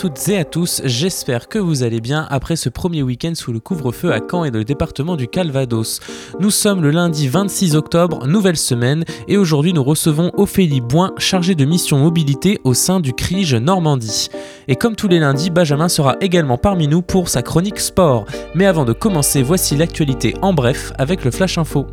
Toutes 0.00 0.30
et 0.30 0.38
à 0.38 0.46
tous, 0.46 0.80
j'espère 0.86 1.46
que 1.46 1.58
vous 1.58 1.82
allez 1.82 2.00
bien 2.00 2.26
après 2.30 2.56
ce 2.56 2.70
premier 2.70 3.02
week-end 3.02 3.34
sous 3.34 3.52
le 3.52 3.60
couvre-feu 3.60 4.14
à 4.14 4.20
Caen 4.26 4.44
et 4.44 4.50
dans 4.50 4.56
le 4.56 4.64
département 4.64 5.14
du 5.14 5.28
Calvados. 5.28 6.00
Nous 6.40 6.48
sommes 6.48 6.80
le 6.80 6.90
lundi 6.90 7.28
26 7.28 7.76
octobre, 7.76 8.26
nouvelle 8.26 8.56
semaine, 8.56 9.04
et 9.28 9.36
aujourd'hui 9.36 9.74
nous 9.74 9.84
recevons 9.84 10.30
Ophélie 10.38 10.80
Boin, 10.80 11.12
chargée 11.18 11.54
de 11.54 11.66
mission 11.66 11.98
mobilité 11.98 12.60
au 12.64 12.72
sein 12.72 13.00
du 13.00 13.12
CRIGE 13.12 13.56
Normandie. 13.56 14.30
Et 14.68 14.76
comme 14.76 14.96
tous 14.96 15.08
les 15.08 15.18
lundis, 15.18 15.50
Benjamin 15.50 15.90
sera 15.90 16.16
également 16.22 16.56
parmi 16.56 16.88
nous 16.88 17.02
pour 17.02 17.28
sa 17.28 17.42
chronique 17.42 17.78
sport. 17.78 18.24
Mais 18.54 18.64
avant 18.64 18.86
de 18.86 18.94
commencer, 18.94 19.42
voici 19.42 19.76
l'actualité 19.76 20.32
en 20.40 20.54
bref 20.54 20.94
avec 20.96 21.26
le 21.26 21.30
Flash 21.30 21.58
Info. 21.58 21.84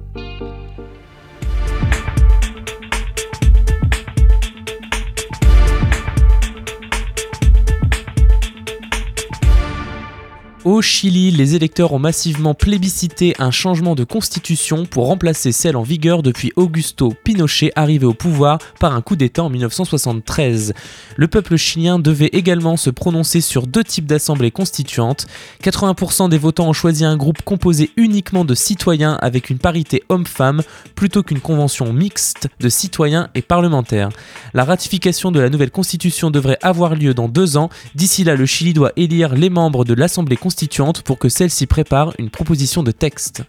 Au 10.67 10.81
Chili, 10.81 11.31
les 11.31 11.55
électeurs 11.55 11.93
ont 11.93 11.98
massivement 11.98 12.54
plébiscité 12.54 13.34
un 13.40 13.51
changement 13.51 13.96
de 13.96 14.04
constitution 14.04 14.85
pour 14.85 15.07
remplacer 15.07 15.54
celle 15.54 15.77
en 15.77 15.82
vigueur 15.82 16.24
depuis 16.24 16.51
Augusto 16.57 17.13
Pinochet 17.24 17.71
arrivé 17.77 18.05
au 18.05 18.13
pouvoir 18.13 18.59
par 18.77 18.93
un 18.93 18.99
coup 18.99 19.15
d'État 19.15 19.43
en 19.43 19.49
1973. 19.49 20.74
Le 21.15 21.27
peuple 21.29 21.55
chilien 21.55 21.99
devait 21.99 22.32
également 22.34 22.76
se 22.76 22.90
prononcer 22.90 23.40
sur 23.40 23.65
deux 23.65 23.85
types 23.85 24.07
d'assemblées 24.07 24.51
constituantes. 24.51 25.26
80% 25.63 26.27
des 26.27 26.37
votants 26.37 26.68
ont 26.68 26.74
choisi 26.74 27.05
un 27.05 27.15
groupe 27.15 27.43
composé 27.43 27.91
uniquement 27.96 28.43
de 28.43 28.54
citoyens 28.54 29.13
avec 29.21 29.49
une 29.49 29.59
parité 29.59 30.04
homme-femme 30.09 30.63
plutôt 30.96 31.24
qu'une 31.24 31.40
convention 31.40 31.93
mixte 31.93 32.49
de 32.59 32.68
citoyens 32.68 33.29
et 33.35 33.41
parlementaires. 33.41 34.09
La 34.54 34.65
ratification 34.65 35.31
de 35.31 35.40
la 35.40 35.48
nouvelle 35.48 35.71
constitution 35.71 36.29
devrait 36.29 36.59
avoir 36.62 36.93
lieu 36.96 37.13
dans 37.13 37.29
deux 37.29 37.55
ans. 37.55 37.70
D'ici 37.96 38.26
là, 38.26 38.35
le 38.35 38.46
Chili 38.46 38.74
doit 38.74 38.91
élire 38.98 39.34
les 39.34 39.49
membres 39.49 39.85
de 39.85 39.93
l'Assemblée 39.93 40.35
constituante 40.35 40.57
pour 41.05 41.20
que 41.20 41.30
celle-ci 41.30 41.68
prépare 41.68 42.13
une 42.18 42.30
proposition 42.30 42.82
de 42.82 42.91
texte. 42.91 43.44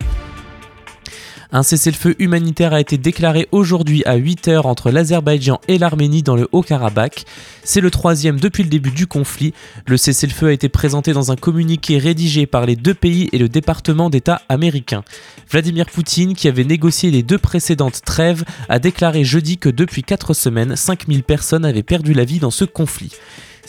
Un 1.51 1.63
cessez-le-feu 1.63 2.15
humanitaire 2.19 2.75
a 2.75 2.81
été 2.81 2.99
déclaré 2.99 3.49
aujourd'hui 3.53 4.03
à 4.05 4.19
8h 4.19 4.67
entre 4.67 4.91
l'Azerbaïdjan 4.91 5.63
et 5.67 5.79
l'Arménie 5.79 6.23
dans 6.23 6.37
le 6.37 6.47
Haut-Karabakh. 6.53 7.25
C'est 7.65 7.81
le 7.81 7.91
troisième 7.91 8.39
depuis 8.39 8.63
le 8.63 8.69
début 8.69 8.91
du 8.91 9.07
conflit. 9.07 9.55
Le 9.87 9.97
cessez-le-feu 9.97 10.49
a 10.49 10.53
été 10.53 10.69
présenté 10.69 11.15
dans 11.15 11.33
un 11.33 11.37
communiqué 11.37 11.97
rédigé 11.97 12.45
par 12.45 12.67
les 12.67 12.77
deux 12.77 12.93
pays 12.93 13.31
et 13.33 13.39
le 13.39 13.49
département 13.49 14.11
d'État 14.11 14.43
américain. 14.51 15.03
Vladimir 15.51 15.87
Poutine, 15.87 16.35
qui 16.35 16.49
avait 16.49 16.65
négocié 16.65 17.11
les 17.11 17.23
deux 17.23 17.39
précédentes 17.39 18.03
trêves, 18.05 18.45
a 18.69 18.79
déclaré 18.79 19.25
jeudi 19.25 19.57
que 19.57 19.71
depuis 19.71 20.03
4 20.03 20.35
semaines, 20.35 20.77
5000 20.77 21.23
personnes 21.23 21.65
avaient 21.65 21.83
perdu 21.83 22.13
la 22.13 22.27
vie 22.27 22.41
dans 22.41 22.51
ce 22.51 22.67
conflit. 22.67 23.13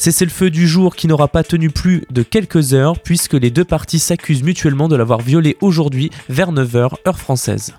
C'est 0.02 0.22
le 0.22 0.32
feu 0.32 0.50
du 0.50 0.66
jour 0.66 0.96
qui 0.96 1.08
n'aura 1.08 1.28
pas 1.28 1.44
tenu 1.44 1.70
plus 1.70 2.06
de 2.10 2.24
quelques 2.24 2.74
heures 2.74 2.98
puisque 3.02 3.34
les 3.34 3.52
deux 3.52 3.66
parties 3.66 4.00
s'accusent 4.00 4.44
mutuellement 4.44 4.88
de 4.88 4.96
l'avoir 4.96 5.20
violé 5.20 5.58
aujourd'hui 5.60 6.10
vers 6.30 6.54
9h 6.54 6.94
heure 7.06 7.20
française. 7.20 7.74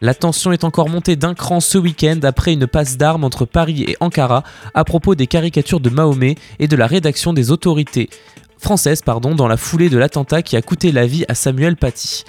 La 0.00 0.12
tension 0.12 0.50
est 0.50 0.64
encore 0.64 0.88
montée 0.88 1.14
d'un 1.14 1.34
cran 1.34 1.60
ce 1.60 1.78
week-end 1.78 2.18
après 2.24 2.52
une 2.52 2.66
passe 2.66 2.96
d'armes 2.96 3.22
entre 3.22 3.44
Paris 3.44 3.84
et 3.86 3.96
Ankara 4.00 4.42
à 4.74 4.82
propos 4.82 5.14
des 5.14 5.28
caricatures 5.28 5.78
de 5.78 5.88
Mahomet 5.88 6.34
et 6.58 6.66
de 6.66 6.74
la 6.74 6.88
rédaction 6.88 7.32
des 7.32 7.52
autorités 7.52 8.10
françaises 8.58 9.02
dans 9.04 9.46
la 9.46 9.56
foulée 9.56 9.88
de 9.88 9.98
l'attentat 9.98 10.42
qui 10.42 10.56
a 10.56 10.62
coûté 10.62 10.90
la 10.90 11.06
vie 11.06 11.24
à 11.28 11.36
Samuel 11.36 11.76
Paty. 11.76 12.24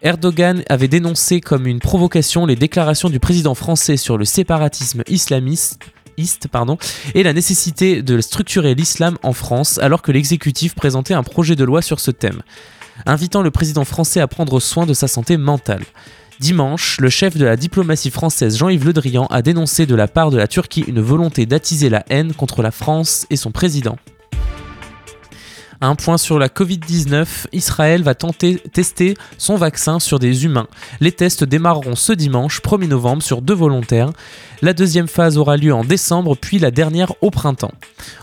Erdogan 0.00 0.62
avait 0.70 0.88
dénoncé 0.88 1.42
comme 1.42 1.66
une 1.66 1.78
provocation 1.78 2.46
les 2.46 2.56
déclarations 2.56 3.10
du 3.10 3.20
président 3.20 3.54
français 3.54 3.98
sur 3.98 4.16
le 4.16 4.24
séparatisme 4.24 5.02
islamiste 5.08 5.78
et 7.14 7.22
la 7.22 7.32
nécessité 7.32 8.02
de 8.02 8.20
structurer 8.20 8.74
l'islam 8.74 9.16
en 9.22 9.32
France 9.32 9.78
alors 9.78 10.02
que 10.02 10.12
l'exécutif 10.12 10.74
présentait 10.74 11.14
un 11.14 11.22
projet 11.22 11.56
de 11.56 11.64
loi 11.64 11.82
sur 11.82 12.00
ce 12.00 12.10
thème, 12.10 12.42
invitant 13.06 13.42
le 13.42 13.50
président 13.50 13.84
français 13.84 14.20
à 14.20 14.26
prendre 14.26 14.60
soin 14.60 14.86
de 14.86 14.94
sa 14.94 15.08
santé 15.08 15.36
mentale. 15.36 15.84
Dimanche, 16.40 16.98
le 17.00 17.10
chef 17.10 17.36
de 17.36 17.44
la 17.44 17.56
diplomatie 17.56 18.10
française 18.10 18.56
Jean-Yves 18.56 18.86
Le 18.86 18.92
Drian 18.94 19.26
a 19.26 19.42
dénoncé 19.42 19.84
de 19.84 19.94
la 19.94 20.08
part 20.08 20.30
de 20.30 20.38
la 20.38 20.48
Turquie 20.48 20.84
une 20.88 21.00
volonté 21.00 21.44
d'attiser 21.44 21.90
la 21.90 22.04
haine 22.08 22.32
contre 22.32 22.62
la 22.62 22.70
France 22.70 23.26
et 23.28 23.36
son 23.36 23.50
président. 23.50 23.96
Un 25.82 25.94
point 25.94 26.18
sur 26.18 26.38
la 26.38 26.48
Covid-19, 26.48 27.46
Israël 27.52 28.02
va 28.02 28.14
tenter 28.14 28.56
tester 28.56 29.16
son 29.38 29.56
vaccin 29.56 29.98
sur 29.98 30.18
des 30.18 30.44
humains. 30.44 30.66
Les 31.00 31.10
tests 31.10 31.42
démarreront 31.42 31.96
ce 31.96 32.12
dimanche 32.12 32.60
1er 32.60 32.88
novembre 32.88 33.22
sur 33.22 33.40
deux 33.40 33.54
volontaires. 33.54 34.10
La 34.60 34.74
deuxième 34.74 35.08
phase 35.08 35.38
aura 35.38 35.56
lieu 35.56 35.72
en 35.72 35.82
décembre, 35.82 36.36
puis 36.36 36.58
la 36.58 36.70
dernière 36.70 37.14
au 37.22 37.30
printemps. 37.30 37.72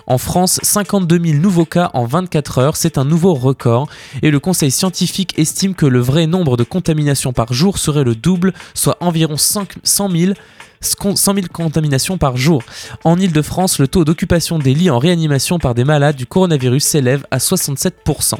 En 0.06 0.20
France, 0.20 0.60
52 0.62 1.20
000 1.20 1.40
nouveaux 1.40 1.66
cas 1.66 1.90
en 1.96 2.06
24 2.06 2.60
heures, 2.60 2.78
c'est 2.78 3.00
un 3.00 3.06
nouveau 3.06 3.34
record, 3.34 3.90
et 4.22 4.30
le 4.30 4.40
Conseil 4.40 4.70
scientifique 4.70 5.34
estime 5.40 5.74
que 5.74 5.88
le 5.88 6.00
vrai 6.00 6.28
nombre 6.28 6.58
de 6.58 6.64
contaminations 6.64 7.34
par 7.34 7.54
jour 7.54 7.80
serait 7.80 8.04
le 8.04 8.14
double, 8.14 8.54
soit 8.76 8.98
environ 9.00 9.36
100 9.36 9.68
000 9.84 10.34
100 10.82 11.16
000 11.34 11.48
contaminations 11.52 12.18
par 12.18 12.38
jour. 12.38 12.64
En 13.04 13.18
Ile-de-France, 13.18 13.80
le 13.80 13.88
taux 13.88 14.06
d'occupation 14.06 14.60
des 14.60 14.74
lits 14.74 14.90
en 14.90 15.00
réanimation 15.00 15.60
par 15.60 15.74
des 15.74 15.84
malades 15.84 16.16
du 16.16 16.26
coronavirus 16.26 16.84
s'élève 16.84 17.26
à 17.32 17.38
67%. 17.38 18.36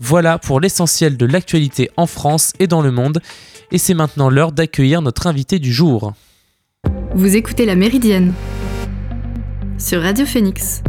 Voilà 0.00 0.38
pour 0.38 0.60
l'essentiel 0.60 1.16
de 1.16 1.26
l'actualité 1.26 1.90
en 1.96 2.06
France 2.06 2.52
et 2.58 2.66
dans 2.66 2.82
le 2.82 2.90
monde, 2.90 3.20
et 3.72 3.78
c'est 3.78 3.94
maintenant 3.94 4.28
l'heure 4.28 4.52
d'accueillir 4.52 5.02
notre 5.02 5.26
invité 5.26 5.58
du 5.58 5.72
jour. 5.72 6.12
Vous 7.14 7.36
écoutez 7.36 7.64
La 7.64 7.74
Méridienne 7.74 8.34
sur 9.78 10.02
Radio 10.02 10.24
Phoenix. 10.24 10.82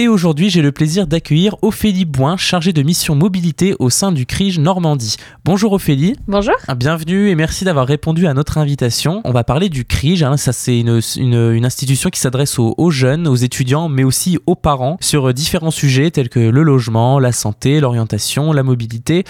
Et 0.00 0.08
aujourd'hui, 0.08 0.48
j'ai 0.48 0.62
le 0.62 0.72
plaisir 0.72 1.06
d'accueillir 1.06 1.56
Ophélie 1.60 2.06
Boin, 2.06 2.38
chargée 2.38 2.72
de 2.72 2.82
mission 2.82 3.14
mobilité 3.14 3.74
au 3.80 3.90
sein 3.90 4.12
du 4.12 4.24
CRIGE 4.24 4.58
Normandie. 4.58 5.16
Bonjour 5.44 5.74
Ophélie. 5.74 6.14
Bonjour. 6.26 6.54
Ah, 6.68 6.74
bienvenue 6.74 7.28
et 7.28 7.34
merci 7.34 7.66
d'avoir 7.66 7.86
répondu 7.86 8.26
à 8.26 8.32
notre 8.32 8.56
invitation. 8.56 9.20
On 9.24 9.32
va 9.32 9.44
parler 9.44 9.68
du 9.68 9.84
CRIGE. 9.84 10.22
Hein. 10.22 10.38
ça, 10.38 10.54
c'est 10.54 10.80
une, 10.80 11.02
une, 11.18 11.66
institution 11.66 12.08
qui 12.08 12.18
s'adresse 12.18 12.58
aux, 12.58 12.90
jeunes, 12.90 13.28
aux 13.28 13.34
étudiants, 13.34 13.90
mais 13.90 14.02
aussi 14.02 14.38
aux 14.46 14.54
parents 14.54 14.96
sur 15.02 15.34
différents 15.34 15.70
sujets 15.70 16.10
tels 16.10 16.30
que 16.30 16.40
le 16.40 16.62
logement, 16.62 17.18
la 17.18 17.32
santé, 17.32 17.78
l'orientation, 17.78 18.54
la 18.54 18.62
mobilité. 18.62 19.24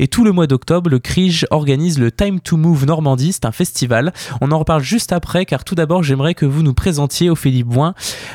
Et 0.00 0.08
tout 0.08 0.24
le 0.24 0.32
mois 0.32 0.48
d'octobre, 0.48 0.90
le 0.90 0.98
CRIGE 0.98 1.46
organise 1.52 2.00
le 2.00 2.10
Time 2.10 2.40
to 2.40 2.56
Move 2.56 2.84
Normandie. 2.84 3.32
C'est 3.32 3.44
un 3.44 3.52
festival. 3.52 4.12
On 4.40 4.50
en 4.50 4.58
reparle 4.58 4.82
juste 4.82 5.12
après, 5.12 5.46
car 5.46 5.62
tout 5.62 5.76
d'abord, 5.76 6.02
j'aimerais 6.02 6.34
que 6.34 6.46
vous 6.46 6.64
nous 6.64 6.74
présentiez, 6.74 7.30
Ophélie 7.30 7.62
Boin, 7.62 7.94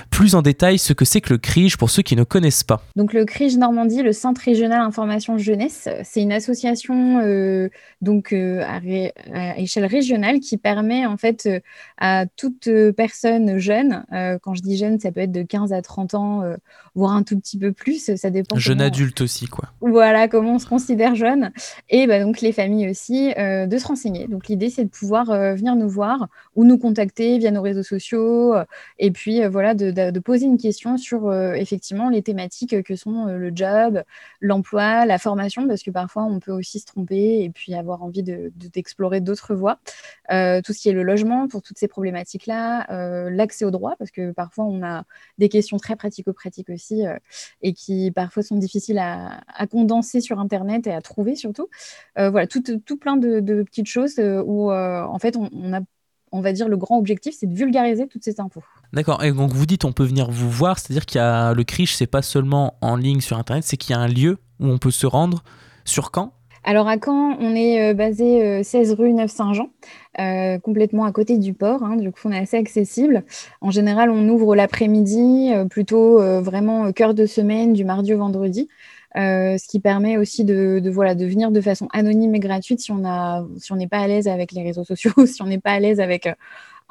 plus 0.10 0.36
en 0.36 0.42
détail 0.42 0.80
ce 0.80 0.94
que 0.94 1.04
c'est 1.04 1.20
que 1.20 1.34
le 1.34 1.38
CRIGE 1.38 1.76
pour 1.82 1.90
ceux 1.90 2.04
qui 2.04 2.16
ne 2.16 2.24
connaissent 2.24 2.64
pas 2.64 2.84
Donc 2.96 3.12
le 3.12 3.26
CRIGE 3.26 3.58
Normandie, 3.58 4.04
le 4.04 4.14
Centre 4.14 4.40
régional 4.40 4.82
information 4.82 5.40
jeunesse, 5.40 5.90
c'est 6.04 6.22
une 6.22 6.32
association 6.32 7.22
euh, 7.24 7.70
donc 8.02 8.34
euh, 8.34 8.64
à, 8.64 9.58
échelle 9.58 9.88
régionale 9.88 10.42
qui 10.42 10.58
permet 10.58 11.08
en 11.08 11.18
fait 11.18 11.48
euh, 11.48 11.60
à 11.98 12.28
toute 12.28 12.70
personne 12.96 13.58
jeune, 13.58 14.06
quand 14.44 14.54
je 14.54 14.62
dis 14.62 14.78
jeune, 14.78 15.00
ça 15.00 15.12
peut 15.12 15.22
être 15.22 15.32
de 15.32 15.42
15 15.42 15.74
à 15.74 15.82
30 15.82 16.14
ans, 16.14 16.44
voire 16.94 17.14
un 17.14 17.24
tout 17.24 17.40
petit 17.40 17.58
peu 17.58 17.72
plus, 17.72 18.16
ça 18.16 18.30
dépend. 18.30 18.58
Jeune 18.58 18.82
adulte 18.82 19.22
aussi 19.22 19.48
quoi. 19.48 19.70
Voilà 19.82 20.28
comment 20.28 20.56
on 20.56 20.60
se 20.60 20.68
considère 20.68 21.16
jeune 21.16 21.52
et 21.90 22.06
bah, 22.06 22.20
donc 22.20 22.42
les 22.42 22.52
familles 22.52 22.90
aussi 22.90 23.30
de 23.30 23.78
se 23.78 23.88
renseigner. 23.88 24.28
Donc 24.28 24.48
l'idée 24.50 24.70
c'est 24.70 24.86
de 24.86 24.90
pouvoir 24.90 25.26
venir 25.26 25.76
nous 25.76 25.90
voir 25.90 26.28
ou 26.56 26.64
nous 26.64 26.78
contacter 26.78 27.40
via 27.40 27.50
nos 27.50 27.64
réseaux 27.64 27.84
sociaux 27.84 28.54
et 29.00 29.10
puis 29.10 29.44
voilà 29.48 29.74
de, 29.74 29.90
de, 29.90 30.20
poser 30.20 30.46
une 30.46 30.60
question 30.60 30.98
sur 30.98 31.32
effectivement 31.72 32.10
les 32.10 32.22
thématiques 32.22 32.84
que 32.84 32.96
sont 32.96 33.28
euh, 33.28 33.38
le 33.38 33.52
job, 33.56 34.04
l'emploi, 34.42 35.06
la 35.06 35.18
formation, 35.18 35.68
parce 35.68 35.84
que 35.84 35.92
parfois 35.92 36.24
on 36.24 36.40
peut 36.40 36.52
aussi 36.52 36.80
se 36.80 36.86
tromper 36.86 37.44
et 37.44 37.50
puis 37.50 37.74
avoir 37.74 38.04
envie 38.04 38.24
d'explorer 38.24 39.22
de, 39.22 39.26
d'autres 39.26 39.56
voies. 39.56 39.80
Euh, 40.32 40.62
tout 40.62 40.74
ce 40.74 40.82
qui 40.82 40.90
est 40.90 40.94
le 40.94 41.04
logement 41.04 41.48
pour 41.48 41.62
toutes 41.62 41.78
ces 41.78 41.88
problématiques-là, 41.88 42.92
euh, 42.92 43.30
l'accès 43.30 43.64
au 43.64 43.72
droit, 43.72 43.96
parce 43.98 44.12
que 44.12 44.32
parfois 44.32 44.66
on 44.66 44.84
a 44.84 45.04
des 45.38 45.48
questions 45.48 45.78
très 45.78 45.96
pratico-pratiques 45.96 46.70
aussi 46.70 47.04
et 47.62 47.74
qui 47.74 48.12
parfois 48.12 48.44
sont 48.44 48.58
difficiles 48.58 49.00
à, 49.00 49.42
condenser 49.72 50.20
sur 50.20 50.40
Internet 50.40 50.88
et 50.88 50.94
à 50.94 51.02
trouver 51.02 51.36
surtout. 51.36 51.70
voilà, 52.18 52.48
tout, 52.48 52.62
tout 52.62 52.98
plein 52.98 53.16
de, 53.16 53.64
petites 53.64 53.88
choses 53.88 54.20
où 54.20 54.72
en 54.72 55.20
fait 55.20 55.38
on, 55.38 55.50
on 55.54 55.74
a 55.74 55.82
on 56.32 56.42
va 56.42 56.54
dire, 56.54 56.70
le 56.70 56.78
grand 56.78 56.98
objectif, 56.98 57.36
c'est 57.38 57.48
de 57.48 57.54
vulgariser 57.54 58.08
toutes 58.08 58.24
ces 58.24 58.40
infos. 58.40 58.64
D'accord. 58.94 59.24
Et 59.24 59.32
donc 59.32 59.54
vous 59.54 59.66
dites, 59.66 59.86
on 59.86 59.94
peut 59.94 60.04
venir 60.04 60.30
vous 60.30 60.50
voir, 60.50 60.80
c'est-à-dire 60.80 61.06
qu'il 61.06 61.20
y 61.20 61.24
a 61.24 61.54
le 61.54 61.64
CRICH, 61.64 61.94
c'est 61.94 62.08
pas 62.08 62.22
seulement 62.22 62.78
en 62.82 62.96
ligne 62.96 63.22
sur 63.22 63.38
Internet, 63.38 63.64
c'est 63.64 63.78
qu'il 63.78 63.96
y 63.96 63.98
a 63.98 64.02
un 64.02 64.08
lieu 64.08 64.38
où 64.60 64.68
on 64.68 64.78
peut 64.78 64.92
se 64.92 65.08
rendre. 65.08 65.44
Sur 65.84 66.12
Caen 66.14 66.34
alors 66.64 66.88
à 66.88 66.98
Caen, 67.04 67.38
on 67.40 67.56
est 67.56 67.90
euh, 67.90 67.94
basé 67.96 68.64
16 68.64 68.92
euh, 68.92 68.96
rue 68.96 69.14
Neuf-Saint-Jean, 69.14 69.70
euh, 70.20 70.60
complètement 70.60 71.06
à 71.06 71.12
côté 71.12 71.40
du 71.40 71.56
port, 71.56 71.82
hein, 71.82 71.96
du 71.96 72.12
coup 72.12 72.20
on 72.26 72.32
est 72.32 72.38
assez 72.38 72.58
accessible. 72.58 73.24
En 73.62 73.72
général, 73.72 74.12
on 74.12 74.30
ouvre 74.30 74.56
l'après-midi, 74.56 75.52
plutôt 75.72 76.20
vraiment 76.42 76.92
cœur 76.92 77.14
de 77.16 77.26
semaine, 77.26 77.74
du 77.74 77.84
mardi 77.84 78.14
au 78.14 78.20
vendredi. 78.20 78.70
ce 79.16 79.68
qui 79.68 79.80
permet 79.80 80.18
aussi 80.18 80.46
de, 80.46 80.82
voilà, 80.94 81.16
de 81.16 81.26
venir 81.26 81.50
de 81.50 81.62
façon 81.62 81.88
anonyme 81.94 82.36
et 82.36 82.40
gratuite 82.40 82.80
si 82.80 82.92
on 82.92 83.02
si 83.58 83.74
n'est 83.74 83.88
pas 83.88 84.00
à 84.00 84.08
l'aise 84.08 84.28
avec 84.28 84.52
les 84.52 84.62
réseaux 84.62 84.84
sociaux, 84.84 85.14
si 85.26 85.42
on 85.42 85.48
n'est 85.48 85.60
pas 85.60 85.72
à 85.72 85.80
l'aise 85.80 86.00
avec 86.00 86.30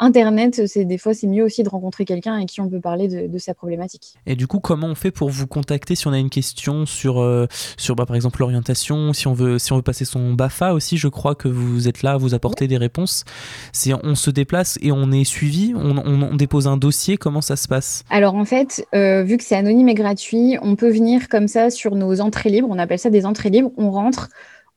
Internet, 0.01 0.67
c'est 0.67 0.85
des 0.85 0.99
fois, 0.99 1.15
c'est 1.15 1.27
mieux 1.27 1.45
aussi 1.45 1.63
de 1.63 1.69
rencontrer 1.69 2.05
quelqu'un 2.05 2.35
avec 2.35 2.49
qui 2.49 2.61
on 2.61 2.69
peut 2.69 2.81
parler 2.81 3.07
de, 3.07 3.39
sa 3.39 3.55
problématique. 3.55 4.15
Et 4.27 4.35
du 4.35 4.47
coup, 4.47 4.59
comment 4.59 4.89
on 4.89 4.95
fait 4.95 5.11
pour 5.11 5.29
vous 5.29 5.47
contacter 5.47 5.95
si 5.95 6.07
on 6.09 6.13
a 6.13 6.19
une 6.19 6.31
question 6.31 6.87
sur, 6.87 7.49
sur 7.77 7.97
bah, 7.97 8.07
par 8.07 8.17
exemple, 8.17 8.41
l'orientation, 8.41 9.13
si 9.13 9.27
on 9.29 9.35
veut, 9.35 9.59
si 9.59 9.73
on 9.73 9.77
veut 9.77 9.83
passer 9.83 10.05
son 10.05 10.33
Bafa 10.33 10.73
aussi, 10.73 10.97
je 10.97 11.09
crois 11.09 11.35
que 11.35 11.49
vous 11.49 11.87
êtes 11.87 12.03
là, 12.03 12.17
vous 12.17 12.35
apportez 12.35 12.67
des 12.67 12.77
réponses. 12.77 13.25
C'est 13.73 13.93
on 14.03 14.15
se 14.15 14.31
déplace 14.31 14.79
et 14.83 14.91
on 14.91 15.13
est 15.13 15.25
suivi, 15.25 15.75
on, 15.77 15.97
on, 15.99 16.35
dépose 16.35 16.67
un 16.67 16.77
dossier. 16.77 17.17
Comment 17.17 17.43
ça 17.43 17.57
se 17.57 17.69
passe? 17.69 18.05
Alors 18.11 18.35
en 18.35 18.45
fait, 18.45 18.87
vu 18.93 19.37
que 19.37 19.45
c'est 19.45 19.57
anonyme 19.57 19.89
et 19.89 19.95
gratuit, 19.95 20.57
on 20.63 20.77
peut 20.77 20.91
venir 20.91 21.29
comme 21.29 21.49
ça 21.49 21.71
sur 21.71 21.95
nos 21.95 22.21
entrées 22.21 22.51
libres. 22.51 22.69
On 22.71 22.79
appelle 22.79 22.99
ça 22.99 23.11
des 23.11 23.27
entrées 23.27 23.51
libres. 23.51 23.71
On 23.77 23.91
rentre 23.91 24.29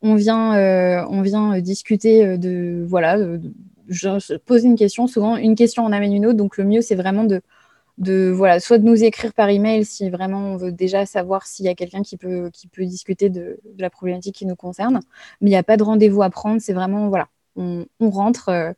on 0.04 0.16
vient, 0.16 0.56
euh, 0.56 1.06
on 1.10 1.22
vient 1.22 1.60
discuter 1.62 2.26
euh, 2.26 2.38
de, 2.38 2.84
voilà, 2.86 3.18
je 3.88 4.38
pose 4.38 4.64
une 4.64 4.76
question, 4.76 5.08
souvent 5.08 5.38
une 5.38 5.56
question 5.56 5.84
en 5.84 5.92
amène 5.92 6.14
une 6.14 6.26
autre, 6.26 6.38
donc 6.38 6.58
le 6.58 6.64
mieux 6.64 6.82
c'est 6.82 6.96
vraiment 6.96 7.24
de, 7.24 7.42
de, 7.98 8.32
voilà, 8.36 8.60
soit 8.60 8.78
de 8.80 8.86
nous 8.86 9.04
écrire 9.04 9.34
par 9.34 9.50
email 9.50 9.86
si 9.86 10.10
vraiment 10.10 10.54
on 10.54 10.58
veut 10.58 10.72
déjà 10.72 11.06
savoir 11.06 11.46
s'il 11.46 11.66
y 11.66 11.70
a 11.70 11.76
quelqu'un 11.76 12.02
qui 12.02 12.18
peut, 12.18 12.50
qui 12.52 12.68
peut 12.68 12.86
discuter 12.86 13.30
de, 13.30 13.60
la 13.78 13.90
problématique 13.90 14.36
qui 14.36 14.46
nous 14.46 14.56
concerne, 14.56 15.00
mais 15.42 15.50
il 15.50 15.54
n'y 15.54 15.58
a 15.58 15.64
pas 15.64 15.78
de 15.78 15.84
rendez-vous 15.84 16.24
à 16.24 16.30
prendre, 16.30 16.62
c'est 16.62 16.74
vraiment, 16.74 17.10
voilà, 17.10 17.28
on, 17.56 17.86
rentre, 18.00 18.50
euh, 18.50 18.74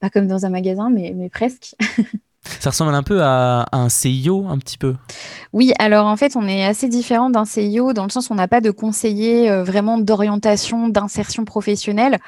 pas 0.00 0.10
comme 0.10 0.26
dans 0.28 0.46
un 0.46 0.50
magasin, 0.50 0.90
mais, 0.90 1.12
mais 1.14 1.28
presque. 1.28 1.74
Ça 2.44 2.70
ressemble 2.70 2.94
un 2.94 3.04
peu 3.04 3.22
à, 3.22 3.66
un 3.70 3.88
CIO, 3.88 4.46
un 4.48 4.58
petit 4.58 4.76
peu. 4.76 4.96
Oui, 5.52 5.72
alors 5.78 6.06
en 6.06 6.16
fait, 6.16 6.34
on 6.34 6.48
est 6.48 6.64
assez 6.64 6.88
différent 6.88 7.30
d'un 7.30 7.44
CIO 7.44 7.92
dans 7.92 8.02
le 8.02 8.10
sens 8.10 8.30
où 8.30 8.32
on 8.32 8.36
n'a 8.36 8.48
pas 8.48 8.60
de 8.60 8.72
conseiller 8.72 9.48
euh, 9.48 9.62
vraiment 9.62 9.96
d'orientation, 9.98 10.88
d'insertion 10.88 11.44
professionnelle. 11.44 12.18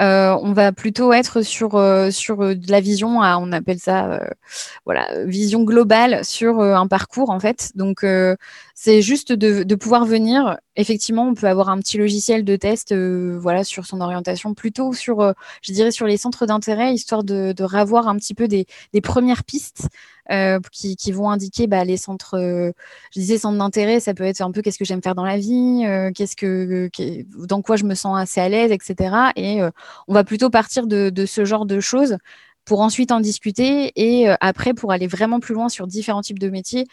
Euh, 0.00 0.36
on 0.42 0.52
va 0.52 0.72
plutôt 0.72 1.12
être 1.12 1.42
sur, 1.42 1.76
euh, 1.76 2.10
sur 2.10 2.38
de 2.38 2.70
la 2.70 2.80
vision, 2.80 3.18
on 3.20 3.52
appelle 3.52 3.78
ça, 3.78 4.20
voilà, 4.84 5.24
vision 5.24 5.62
globale 5.62 6.24
sur 6.24 6.60
un 6.60 6.86
parcours 6.88 7.30
en 7.30 7.38
fait. 7.38 7.70
Donc, 7.76 8.04
c'est 8.82 9.02
juste 9.02 9.32
de, 9.34 9.74
pouvoir 9.74 10.06
venir. 10.06 10.56
Effectivement, 10.74 11.28
on 11.28 11.34
peut 11.34 11.48
avoir 11.48 11.68
un 11.68 11.78
petit 11.80 11.98
logiciel 11.98 12.46
de 12.46 12.56
test 12.56 12.94
voilà, 12.94 13.62
sur 13.62 13.84
son 13.84 14.00
orientation, 14.00 14.54
plutôt 14.54 14.94
sur, 14.94 15.34
je 15.60 15.72
dirais, 15.74 15.90
sur 15.90 16.06
les 16.06 16.16
centres 16.16 16.46
d'intérêt, 16.46 16.94
histoire 16.94 17.22
de, 17.22 17.54
revoir 17.62 18.08
un 18.08 18.16
petit 18.16 18.32
peu 18.32 18.48
des, 18.48 18.64
premières 19.02 19.44
pistes 19.44 19.88
euh, 20.30 20.60
qui, 20.72 21.12
vont 21.12 21.28
indiquer 21.28 21.66
bah, 21.66 21.84
les 21.84 21.98
centres, 21.98 22.38
euh, 22.38 22.72
je 23.14 23.20
disais 23.20 23.36
centres 23.36 23.58
d'intérêt, 23.58 24.00
ça 24.00 24.14
peut 24.14 24.24
être 24.24 24.40
un 24.40 24.50
peu 24.50 24.62
qu'est-ce 24.62 24.78
que 24.78 24.86
j'aime 24.86 25.02
faire 25.02 25.14
dans 25.14 25.26
la 25.26 25.36
vie, 25.36 25.84
euh, 25.84 26.10
qu'est-ce 26.14 26.34
que, 26.34 26.88
dans 27.46 27.60
quoi 27.60 27.76
je 27.76 27.84
me 27.84 27.94
sens 27.94 28.18
assez 28.18 28.40
à 28.40 28.48
l'aise, 28.48 28.72
etc. 28.72 29.14
Et 29.36 29.60
on 30.08 30.14
va 30.14 30.24
plutôt 30.24 30.48
partir 30.48 30.86
de, 30.86 31.12
ce 31.26 31.44
genre 31.44 31.66
de 31.66 31.80
choses 31.80 32.16
pour 32.64 32.80
ensuite 32.80 33.12
en 33.12 33.20
discuter 33.20 33.92
et 33.94 34.28
après 34.40 34.72
pour 34.72 34.90
aller 34.90 35.06
vraiment 35.06 35.38
plus 35.38 35.52
loin 35.52 35.68
sur 35.68 35.86
différents 35.86 36.22
types 36.22 36.38
de 36.38 36.48
métiers. 36.48 36.86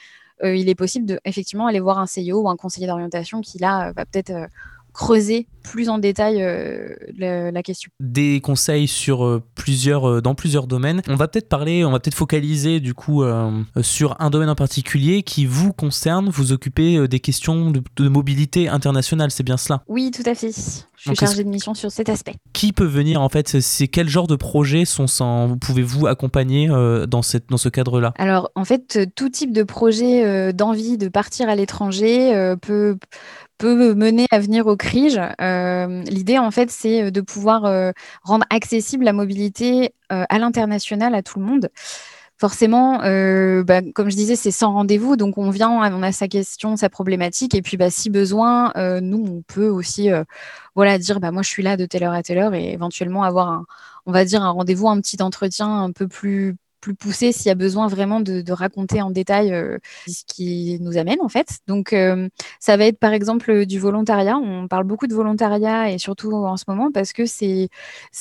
Il 0.44 0.70
est 0.70 0.76
possible 0.76 1.06
de 1.06 1.20
effectivement 1.26 1.68
aller 1.68 1.80
voir 1.80 2.00
un 2.00 2.06
CIO 2.06 2.42
ou 2.42 2.50
un 2.50 2.56
conseiller 2.56 2.88
d'orientation 2.88 3.42
qui 3.42 3.58
là 3.58 3.92
va 3.94 4.06
peut-être 4.06 4.48
creuser 4.94 5.48
plus 5.72 5.90
en 5.90 5.98
détail 5.98 6.42
euh, 6.42 6.96
la, 7.18 7.64
question. 7.64 7.92
Des 8.00 8.42
conseils 8.42 8.88
sur 8.88 9.26
euh, 9.26 9.44
plusieurs, 9.56 10.10
euh, 10.10 10.22
dans 10.22 10.36
plusieurs 10.36 10.68
domaines. 10.68 11.02
On 11.08 11.16
va 11.16 11.28
peut-être 11.28 11.50
parler, 11.50 11.86
on 11.86 11.92
va 11.92 12.00
peut-être 12.00 12.16
focaliser 12.16 12.80
du 12.80 12.94
coup 12.94 13.24
sur 13.82 14.16
un 14.20 14.30
domaine 14.30 14.50
en 14.50 14.56
particulier 14.56 15.24
qui 15.24 15.46
vous 15.46 15.74
concerne. 15.74 16.30
Vous 16.30 16.52
occupez 16.52 17.08
des 17.08 17.20
questions 17.20 17.72
de, 17.72 18.10
mobilité 18.10 18.70
internationale, 18.70 19.32
c'est 19.32 19.44
bien 19.44 19.58
cela? 19.58 19.84
Oui, 19.88 20.12
tout 20.12 20.24
à 20.26 20.34
fait. 20.34 20.52
Je 20.52 21.10
suis 21.10 21.16
chargée 21.16 21.44
de 21.44 21.50
mission 21.50 21.74
sur 21.74 21.92
cet 21.92 22.10
aspect. 22.10 22.36
Qui 22.54 22.74
peut 22.74 22.86
venir 22.86 23.22
en 23.22 23.30
fait 23.30 23.62
C'est 23.62 23.88
quel 23.88 24.10
genre 24.10 24.28
de 24.28 24.36
projets 24.36 24.86
sont 24.86 25.08
sans 25.08 25.58
Pouvez-vous 25.58 26.08
accompagner 26.08 26.68
dans, 27.08 27.22
cette, 27.22 27.50
dans 27.50 27.58
ce 27.58 27.70
cadre-là? 27.70 28.14
Alors 28.18 28.52
en 28.56 28.66
fait, 28.66 29.08
tout 29.16 29.30
type 29.30 29.52
de 29.52 29.64
projet 29.64 30.54
d'envie 30.54 30.98
de 30.98 31.08
partir 31.08 31.50
à 31.50 31.56
l'étranger 31.56 32.56
peut 32.62 32.98
peut 33.58 33.94
mener 33.94 34.28
à 34.32 34.40
venir 34.40 34.68
au 34.68 34.76
CRIGE. 34.76 35.18
Euh, 35.18 35.57
l'idée, 36.08 36.38
en 36.38 36.52
fait, 36.52 36.72
c'est 36.72 37.04
euh, 37.04 37.12
de 37.12 37.22
pouvoir 37.22 37.66
euh, 37.66 37.92
rendre 38.24 38.46
accessible 38.50 39.04
la 39.06 39.14
mobilité 39.14 39.94
à 40.10 40.40
l'international 40.40 41.16
à 41.16 41.22
tout 41.22 41.38
le 41.40 41.46
monde. 41.46 41.70
Forcément, 42.38 43.00
bah, 43.00 43.82
comme 43.94 44.10
je 44.10 44.16
disais, 44.16 44.38
c'est 44.38 44.52
sans 44.52 44.72
rendez-vous, 44.72 45.18
donc 45.18 45.38
on 45.38 45.50
vient, 45.50 45.70
on 45.70 46.02
a 46.02 46.12
sa 46.14 46.30
question, 46.30 46.78
sa 46.78 46.88
problématique, 46.88 47.56
et 47.56 47.62
puis 47.62 47.76
bah, 47.76 47.90
si 47.90 48.10
besoin, 48.10 48.72
nous, 49.02 49.26
on 49.28 49.42
peut 49.42 49.68
aussi 49.68 50.10
voilà, 50.76 50.98
dire, 50.98 51.20
bah, 51.20 51.32
moi, 51.32 51.42
je 51.42 51.50
suis 51.50 51.62
là 51.64 51.76
de 51.76 51.86
telle 51.86 52.04
heure 52.06 52.14
à 52.14 52.24
telle 52.24 52.38
heure, 52.38 52.54
et 52.54 52.72
éventuellement 52.72 53.24
avoir 53.24 53.50
un 53.50 53.66
rendez-vous, 54.06 54.88
un 54.88 55.02
petit 55.02 55.22
entretien 55.22 55.84
un 55.84 55.92
peu 55.92 56.08
plus 56.08 56.56
plus 56.80 56.96
poussé 56.96 57.32
s'il 57.32 57.48
y 57.48 57.52
a 57.52 57.56
besoin 57.56 57.88
vraiment 57.88 58.20
de, 58.20 58.44
raconter 58.52 59.02
en 59.02 59.12
détail 59.12 59.54
euh, 59.54 59.78
ce 60.08 60.24
qui 60.26 60.78
nous 60.82 60.98
amène 60.98 61.20
en 61.22 61.30
fait. 61.30 61.60
Donc 61.68 61.94
euh, 61.94 62.30
ça 62.60 62.78
va 62.78 62.86
être 62.86 63.00
par 63.00 63.14
exemple 63.14 63.66
du 63.66 63.80
volontariat. 63.80 64.38
On 64.38 64.68
parle 64.68 64.86
beaucoup 64.86 65.08
de 65.08 65.14
volontariat 65.14 65.92
et 65.92 65.98
surtout 65.98 66.34
en 66.34 66.58
ce 66.58 66.64
moment 66.68 66.92
parce 66.92 67.14
que 67.14 67.26
c'est 67.26 67.70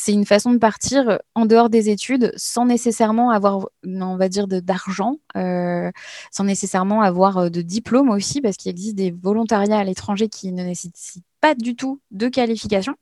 une 0.08 0.26
façon 0.26 0.52
de 0.52 0.58
partir 0.58 1.20
en 1.34 1.46
dehors 1.46 1.70
des 1.70 1.90
études 1.90 2.32
sans 2.36 2.66
nécessairement 2.66 3.30
avoir, 3.30 3.68
on 3.84 4.16
va 4.16 4.28
dire, 4.28 4.46
d'argent, 4.48 5.16
euh, 5.36 5.90
sans 6.30 6.44
nécessairement 6.44 7.02
avoir 7.02 7.50
de 7.50 7.62
diplôme 7.62 8.10
aussi 8.10 8.40
parce 8.40 8.56
qu'il 8.56 8.70
existe 8.70 8.96
des 8.96 9.10
volontariats 9.10 9.78
à 9.78 9.84
l'étranger 9.84 10.28
qui 10.28 10.52
ne 10.52 10.64
nécessitent 10.64 11.25
pas 11.40 11.54
du 11.54 11.76
tout 11.76 12.00
de 12.10 12.28
qualification. 12.28 12.94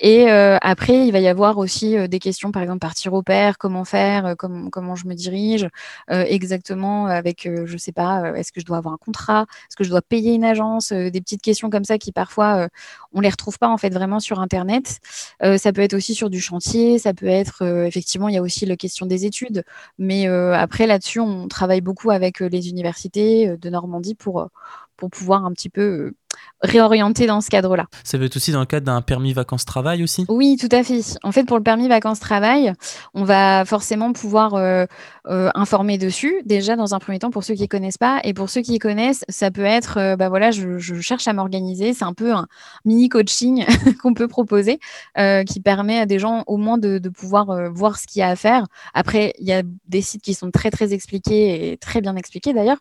Et 0.00 0.30
euh, 0.30 0.56
après, 0.62 1.06
il 1.06 1.12
va 1.12 1.20
y 1.20 1.28
avoir 1.28 1.58
aussi 1.58 1.96
euh, 1.96 2.06
des 2.06 2.18
questions, 2.18 2.52
par 2.52 2.62
exemple, 2.62 2.80
partir 2.80 3.12
au 3.12 3.22
père, 3.22 3.58
comment 3.58 3.84
faire, 3.84 4.26
euh, 4.26 4.34
comment, 4.34 4.94
je 4.94 5.06
me 5.06 5.14
dirige, 5.14 5.68
exactement 6.08 7.06
avec, 7.06 7.48
je 7.64 7.76
sais 7.76 7.92
pas, 7.92 8.32
est-ce 8.36 8.52
que 8.52 8.60
je 8.60 8.66
dois 8.66 8.78
avoir 8.78 8.94
un 8.94 8.96
contrat, 8.96 9.46
est-ce 9.68 9.76
que 9.76 9.84
je 9.84 9.90
dois 9.90 10.02
payer 10.02 10.34
une 10.34 10.44
agence, 10.44 10.92
des 10.92 11.20
petites 11.20 11.42
questions 11.42 11.70
comme 11.70 11.84
ça 11.84 11.98
qui 11.98 12.12
parfois, 12.12 12.68
on 13.12 13.20
les 13.20 13.28
retrouve 13.28 13.58
pas 13.58 13.68
en 13.68 13.76
fait 13.76 13.90
vraiment 13.90 14.20
sur 14.20 14.40
Internet. 14.40 14.98
ça 15.40 15.72
peut 15.72 15.80
être 15.82 15.94
aussi 15.94 16.14
sur 16.14 16.30
du 16.30 16.40
chantier, 16.40 16.98
ça 16.98 17.14
peut 17.14 17.26
être, 17.26 17.62
effectivement, 17.86 18.28
il 18.28 18.34
y 18.34 18.38
a 18.38 18.42
aussi 18.42 18.66
la 18.66 18.76
question 18.76 19.06
des 19.06 19.26
études. 19.26 19.64
Mais 19.98 20.26
après, 20.26 20.86
là-dessus, 20.86 21.20
on 21.20 21.48
travaille 21.48 21.80
beaucoup 21.80 22.10
avec 22.10 22.40
les 22.40 22.68
universités 22.68 23.56
de 23.56 23.70
Normandie 23.70 24.14
pour 24.14 24.50
pouvoir 25.10 25.44
un 25.44 25.52
petit 25.52 25.70
peu 25.70 26.12
réorienter 26.62 27.26
dans 27.26 27.40
ce 27.40 27.48
cadre-là. 27.48 27.86
Ça 28.04 28.18
peut 28.18 28.24
être 28.24 28.36
aussi 28.36 28.52
dans 28.52 28.60
le 28.60 28.66
cadre 28.66 28.86
d'un 28.86 29.00
permis 29.02 29.32
vacances-travail 29.32 30.02
aussi? 30.02 30.26
Oui, 30.28 30.56
tout 30.60 30.68
à 30.72 30.82
fait. 30.82 31.00
En 31.22 31.32
fait, 31.32 31.44
pour 31.44 31.56
le 31.56 31.62
permis 31.62 31.88
vacances-travail, 31.88 32.72
on 33.14 33.24
va 33.24 33.64
forcément 33.64 34.12
pouvoir 34.12 34.54
euh, 34.54 34.84
euh, 35.26 35.50
informer 35.54 35.96
dessus, 35.96 36.34
déjà 36.44 36.76
dans 36.76 36.94
un 36.94 36.98
premier 36.98 37.18
temps 37.18 37.30
pour 37.30 37.44
ceux 37.44 37.54
qui 37.54 37.62
ne 37.62 37.66
connaissent 37.66 37.98
pas. 37.98 38.20
Et 38.24 38.34
pour 38.34 38.50
ceux 38.50 38.60
qui 38.60 38.78
connaissent, 38.78 39.24
ça 39.28 39.50
peut 39.50 39.64
être, 39.64 39.98
euh, 39.98 40.16
bah 40.16 40.28
voilà, 40.28 40.50
je, 40.50 40.78
cherche 41.00 41.28
à 41.28 41.32
m'organiser. 41.32 41.94
C'est 41.94 42.04
un 42.04 42.12
peu 42.12 42.32
un 42.32 42.46
mini 42.84 43.08
coaching 43.08 43.64
qu'on 44.02 44.12
peut 44.12 44.28
proposer 44.28 44.78
qui 45.46 45.60
permet 45.60 45.98
à 45.98 46.06
des 46.06 46.18
gens 46.18 46.44
au 46.46 46.56
moins 46.56 46.78
de, 46.78 46.98
de 46.98 47.08
pouvoir 47.08 47.70
voir 47.72 47.98
ce 47.98 48.06
qu'il 48.06 48.20
y 48.20 48.22
a 48.22 48.28
à 48.28 48.36
faire. 48.36 48.66
Après, 48.94 49.32
il 49.38 49.46
y 49.46 49.52
a 49.52 49.62
des 49.88 50.02
sites 50.02 50.22
qui 50.22 50.34
sont 50.34 50.50
très, 50.50 50.70
très 50.70 50.92
expliqués 50.92 51.72
et 51.72 51.76
très 51.78 52.00
bien 52.00 52.16
expliqués 52.16 52.52
d'ailleurs. 52.52 52.78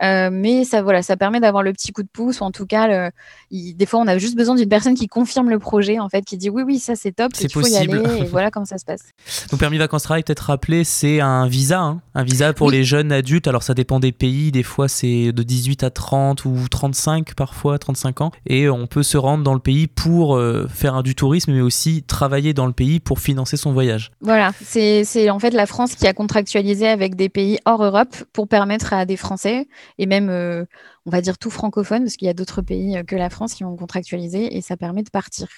mais 0.00 0.64
ça, 0.64 0.82
voilà, 0.82 1.02
ça 1.02 1.16
permet 1.16 1.40
d'avoir 1.40 1.62
le 1.62 1.72
petit 1.72 1.92
coup 1.92 2.02
de 2.02 2.08
pouce 2.08 2.40
ou 2.40 2.44
en 2.44 2.50
tout 2.50 2.66
cas 2.66 3.01
euh, 3.08 3.10
des 3.50 3.86
fois, 3.86 4.00
on 4.00 4.06
a 4.06 4.18
juste 4.18 4.36
besoin 4.36 4.54
d'une 4.54 4.68
personne 4.68 4.94
qui 4.94 5.06
confirme 5.06 5.50
le 5.50 5.58
projet, 5.58 5.98
en 5.98 6.08
fait, 6.08 6.22
qui 6.22 6.36
dit 6.36 6.50
oui, 6.50 6.62
oui, 6.64 6.78
ça 6.78 6.96
c'est 6.96 7.12
top, 7.12 7.32
il 7.40 7.50
faut 7.50 7.66
y 7.66 7.76
aller, 7.76 8.02
et 8.18 8.24
voilà 8.30 8.50
comment 8.50 8.66
ça 8.66 8.78
se 8.78 8.84
passe. 8.84 9.10
Donc, 9.50 9.60
permis 9.60 9.78
vacances-travail, 9.78 10.22
peut-être 10.22 10.40
rappeler, 10.40 10.84
c'est 10.84 11.20
un 11.20 11.46
visa, 11.46 11.80
hein. 11.80 12.00
un 12.14 12.24
visa 12.24 12.52
pour 12.52 12.70
les 12.70 12.84
jeunes 12.84 13.12
adultes. 13.12 13.46
Alors, 13.48 13.62
ça 13.62 13.74
dépend 13.74 14.00
des 14.00 14.12
pays, 14.12 14.52
des 14.52 14.62
fois 14.62 14.88
c'est 14.88 15.32
de 15.32 15.42
18 15.42 15.84
à 15.84 15.90
30 15.90 16.44
ou 16.44 16.68
35 16.70 17.34
parfois, 17.34 17.78
35 17.78 18.20
ans, 18.20 18.30
et 18.46 18.68
on 18.68 18.86
peut 18.86 19.02
se 19.02 19.16
rendre 19.16 19.44
dans 19.44 19.54
le 19.54 19.60
pays 19.60 19.86
pour 19.86 20.36
euh, 20.36 20.66
faire 20.68 21.02
du 21.02 21.14
tourisme, 21.14 21.52
mais 21.52 21.60
aussi 21.60 22.02
travailler 22.02 22.54
dans 22.54 22.66
le 22.66 22.72
pays 22.72 23.00
pour 23.00 23.20
financer 23.20 23.56
son 23.56 23.72
voyage. 23.72 24.10
Voilà, 24.20 24.52
c'est 24.62 25.30
en 25.30 25.38
fait 25.38 25.50
la 25.50 25.66
France 25.66 25.94
qui 25.94 26.06
a 26.06 26.12
contractualisé 26.12 26.88
avec 26.88 27.16
des 27.16 27.28
pays 27.28 27.58
hors 27.64 27.82
Europe 27.82 28.14
pour 28.32 28.48
permettre 28.48 28.92
à 28.92 29.04
des 29.04 29.16
Français 29.16 29.66
et 29.98 30.06
même 30.06 30.28
euh, 30.30 30.64
on 31.06 31.10
va 31.10 31.20
dire 31.20 31.38
tout 31.38 31.50
francophone, 31.50 32.04
parce 32.04 32.16
qu'il 32.16 32.26
y 32.26 32.30
a 32.30 32.34
d'autres 32.34 32.62
pays 32.62 32.96
euh, 32.96 33.02
que 33.02 33.16
la 33.16 33.30
France 33.30 33.54
qui 33.54 33.64
ont 33.64 33.76
contractualisé 33.76 34.56
et 34.56 34.60
ça 34.60 34.76
permet 34.76 35.02
de 35.02 35.10
partir. 35.10 35.48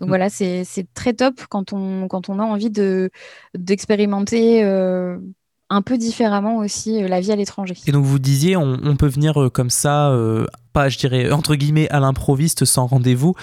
Donc 0.00 0.08
mm. 0.08 0.10
voilà, 0.10 0.30
c'est 0.30 0.64
très 0.94 1.14
top 1.14 1.40
quand 1.48 1.72
on, 1.72 2.08
quand 2.08 2.28
on 2.28 2.38
a 2.38 2.44
envie 2.44 2.70
d'expérimenter 3.54 4.64
euh, 4.64 5.18
un 5.70 5.82
peu 5.82 5.96
différemment 5.96 6.56
aussi 6.56 7.02
euh, 7.02 7.08
la 7.08 7.20
vie 7.20 7.32
à 7.32 7.36
l'étranger. 7.36 7.74
Et 7.86 7.92
donc 7.92 8.04
vous 8.04 8.18
disiez, 8.18 8.56
on, 8.56 8.96
peut 8.96 9.08
venir 9.08 9.50
comme 9.52 9.70
ça 9.70 10.14
pas, 10.72 10.88
je 10.88 10.98
dirais, 10.98 11.30
entre 11.30 11.54
guillemets, 11.54 11.88
à 11.90 12.00
l'improviste 12.00 12.64
sans 12.64 12.86
rendez-vous. 12.86 13.34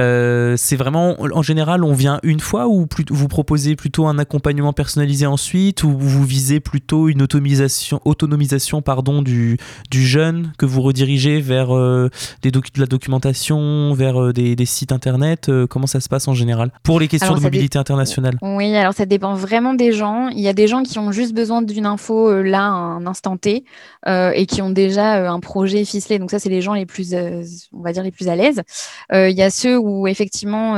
Euh, 0.00 0.54
c'est 0.56 0.76
vraiment, 0.76 1.16
en 1.20 1.42
général, 1.42 1.84
on 1.84 1.92
vient 1.92 2.20
une 2.22 2.40
fois 2.40 2.68
ou 2.68 2.86
vous 3.10 3.28
proposez 3.28 3.76
plutôt 3.76 4.06
un 4.06 4.18
accompagnement 4.18 4.72
personnalisé 4.72 5.26
ensuite 5.26 5.84
ou 5.84 5.96
vous 5.96 6.24
visez 6.24 6.60
plutôt 6.60 7.08
une 7.08 7.22
autonomisation, 7.22 8.00
autonomisation 8.04 8.82
pardon, 8.82 9.22
du, 9.22 9.58
du 9.90 10.06
jeune 10.06 10.52
que 10.58 10.66
vous 10.66 10.82
redirigez 10.82 11.40
vers 11.40 11.76
euh, 11.76 12.10
des 12.42 12.50
de 12.50 12.60
la 12.76 12.86
documentation, 12.86 13.92
vers 13.94 14.20
euh, 14.20 14.32
des, 14.32 14.56
des, 14.56 14.66
sites 14.66 14.92
internet? 14.92 15.50
Comment 15.68 15.86
ça 15.86 16.00
se 16.00 16.08
passe 16.08 16.28
en 16.28 16.34
général? 16.34 16.70
Pour 16.82 16.98
les 17.00 17.08
questions 17.08 17.34
de 17.34 17.40
mobilité 17.40 17.78
internationale 17.78 18.36
Oui, 18.42 18.74
alors 18.74 18.94
ça 18.94 19.06
dépend 19.06 19.34
vraiment 19.34 19.74
des 19.74 19.92
gens. 19.92 20.28
Il 20.28 20.40
y 20.40 20.48
a 20.48 20.52
des 20.52 20.66
gens 20.66 20.82
qui 20.82 20.98
ont 20.98 21.12
juste 21.12 21.34
besoin 21.34 21.62
d'une 21.62 21.86
info 21.86 22.42
là, 22.42 22.64
un 22.64 23.06
instant 23.06 23.36
T, 23.36 23.64
et 24.06 24.46
qui 24.46 24.62
ont 24.62 24.70
déjà 24.70 25.30
un 25.30 25.40
projet 25.40 25.84
ficelé. 25.84 26.18
Donc 26.18 26.30
ça, 26.30 26.38
c'est 26.38 26.48
les 26.48 26.62
gens 26.62 26.74
les 26.78 26.86
plus, 26.86 27.14
euh, 27.14 27.42
on 27.72 27.82
va 27.82 27.92
dire, 27.92 28.02
les 28.02 28.10
plus 28.10 28.28
à 28.28 28.36
l'aise. 28.36 28.62
Euh, 29.12 29.28
il 29.28 29.36
y 29.36 29.42
a 29.42 29.50
ceux 29.50 29.78
où 29.78 30.06
effectivement 30.06 30.76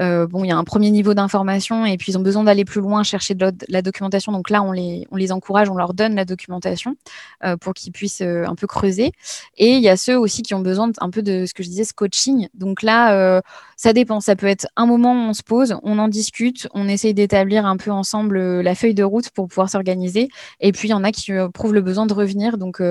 euh, 0.00 0.26
bon, 0.26 0.44
il 0.44 0.48
y 0.48 0.50
a 0.50 0.56
un 0.56 0.64
premier 0.64 0.90
niveau 0.90 1.14
d'information 1.14 1.86
et 1.86 1.96
puis 1.96 2.12
ils 2.12 2.18
ont 2.18 2.22
besoin 2.22 2.44
d'aller 2.44 2.64
plus 2.64 2.80
loin, 2.80 3.02
chercher 3.02 3.34
de 3.34 3.50
la 3.68 3.82
documentation. 3.82 4.32
Donc 4.32 4.50
là, 4.50 4.62
on 4.62 4.72
les, 4.72 5.06
on 5.10 5.16
les 5.16 5.32
encourage, 5.32 5.70
on 5.70 5.76
leur 5.76 5.94
donne 5.94 6.14
la 6.14 6.24
documentation 6.24 6.96
euh, 7.44 7.56
pour 7.56 7.74
qu'ils 7.74 7.92
puissent 7.92 8.20
euh, 8.20 8.44
un 8.46 8.54
peu 8.54 8.66
creuser. 8.66 9.12
Et 9.56 9.72
il 9.76 9.82
y 9.82 9.88
a 9.88 9.96
ceux 9.96 10.18
aussi 10.18 10.42
qui 10.42 10.54
ont 10.54 10.60
besoin 10.60 10.90
un 11.00 11.10
peu 11.10 11.22
de 11.22 11.46
ce 11.46 11.54
que 11.54 11.62
je 11.62 11.68
disais, 11.68 11.84
ce 11.84 11.94
coaching. 11.94 12.48
Donc 12.54 12.82
là, 12.82 13.40
ça 13.76 13.92
dépend. 13.92 14.20
Ça 14.20 14.36
peut 14.36 14.46
être 14.46 14.66
un 14.76 14.86
moment 14.86 15.12
où 15.12 15.28
on 15.30 15.32
se 15.32 15.42
pose, 15.42 15.76
on 15.82 15.98
en 15.98 16.08
discute, 16.08 16.68
on 16.74 16.88
essaye 16.88 17.14
d'établir 17.14 17.66
un 17.66 17.76
peu 17.76 17.90
ensemble 17.90 18.60
la 18.60 18.74
feuille 18.74 18.94
de 18.94 19.02
route 19.02 19.30
pour 19.30 19.48
pouvoir 19.48 19.70
s'organiser. 19.70 20.28
Et 20.60 20.72
puis, 20.72 20.88
il 20.88 20.90
y 20.90 20.94
en 20.94 21.04
a 21.04 21.12
qui 21.12 21.32
prouvent 21.54 21.74
le 21.74 21.80
besoin 21.80 22.06
de 22.06 22.14
revenir. 22.14 22.58
Donc, 22.58 22.82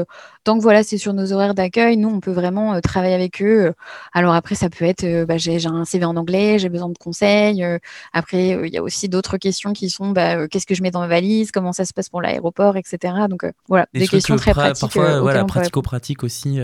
tant 0.44 0.58
que 0.58 0.64
voilà, 0.64 0.84
c'est 0.84 0.98
sur 0.98 1.14
nos 1.14 1.34
horaires 1.34 1.56
d'accueil, 1.56 1.98
nous, 1.98 2.10
on 2.10 2.20
peut 2.20 2.32
vraiment 2.32 2.80
travailler 2.82 3.16
avec 3.16 3.42
eux. 3.42 3.74
Alors 4.14 4.34
après, 4.34 4.56
ça 4.56 4.70
peut 4.70 4.86
être, 4.86 5.26
bah, 5.26 5.38
j'ai 5.38 5.66
un 5.66 5.86
CV 5.86 6.06
en 6.06 6.16
anglais, 6.16 6.60
j'ai 6.60 6.70
besoin 6.70 6.90
de 6.90 6.95
conseils. 6.98 7.64
Euh, 7.64 7.80
après, 8.14 8.56
euh, 8.56 8.68
il 8.68 8.74
y 8.74 8.78
a 8.78 8.84
aussi 8.84 9.10
d'autres 9.10 9.38
questions 9.38 9.74
qui 9.74 9.90
sont 9.90 10.10
bah, 10.10 10.36
euh, 10.38 10.48
qu'est-ce 10.48 10.66
que 10.66 10.76
je 10.76 10.82
mets 10.82 10.92
dans 10.92 11.00
ma 11.00 11.08
valise, 11.08 11.52
comment 11.52 11.74
ça 11.74 11.86
se 11.86 11.94
passe 11.94 12.10
pour 12.10 12.22
l'aéroport, 12.22 12.78
etc. 12.78 13.14
Donc 13.30 13.46
voilà, 13.68 13.88
des, 13.94 14.08
questions 14.08 14.36
très 14.36 14.54
pratiques. 14.54 14.82
Parfois, 14.82 15.20
voilà, 15.22 15.44
pratico-pratique 15.46 16.24
aussi, 16.24 16.60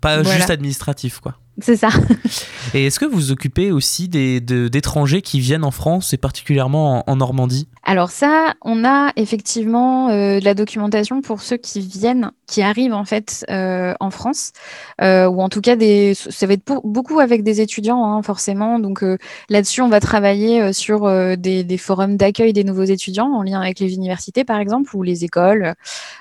pas 0.00 0.22
juste 0.22 0.50
administratif, 0.50 1.20
quoi. 1.20 1.36
C'est 1.62 1.76
ça. 1.76 1.88
et 2.74 2.86
est-ce 2.86 2.98
que 2.98 3.04
vous 3.04 3.32
occupez 3.32 3.72
aussi 3.72 4.08
d'étrangers 4.08 5.22
qui 5.22 5.40
viennent 5.40 5.64
en 5.64 5.70
France 5.70 6.12
et 6.12 6.16
particulièrement 6.16 7.04
en, 7.08 7.16
Normandie? 7.16 7.68
Alors 7.84 8.10
ça, 8.10 8.54
on 8.62 8.84
a 8.84 9.12
effectivement 9.16 10.08
de 10.08 10.42
la 10.42 10.54
documentation 10.54 11.20
pour 11.20 11.40
ceux 11.40 11.56
qui 11.56 11.80
viennent, 11.80 12.30
qui 12.46 12.62
arrivent 12.62 12.94
en 12.94 13.04
fait 13.04 13.44
en 13.48 14.10
France, 14.10 14.52
ou 15.00 15.04
en 15.42 15.48
tout 15.48 15.60
cas 15.60 15.76
des, 15.76 16.14
ça 16.14 16.46
va 16.46 16.54
être 16.54 16.62
beaucoup 16.84 17.20
avec 17.20 17.42
des 17.42 17.60
étudiants 17.60 18.04
hein, 18.04 18.22
forcément. 18.22 18.78
Donc 18.78 19.04
là-dessus, 19.48 19.82
on 19.82 19.88
va 19.88 20.00
travailler 20.00 20.72
sur 20.72 21.10
des, 21.36 21.64
des, 21.64 21.78
forums 21.78 22.16
d'accueil 22.16 22.52
des 22.52 22.64
nouveaux 22.64 22.84
étudiants 22.84 23.32
en 23.32 23.42
lien 23.42 23.60
avec 23.60 23.80
les 23.80 23.94
universités 23.94 24.44
par 24.44 24.60
exemple 24.60 24.94
ou 24.96 25.02
les 25.02 25.24
écoles. 25.24 25.74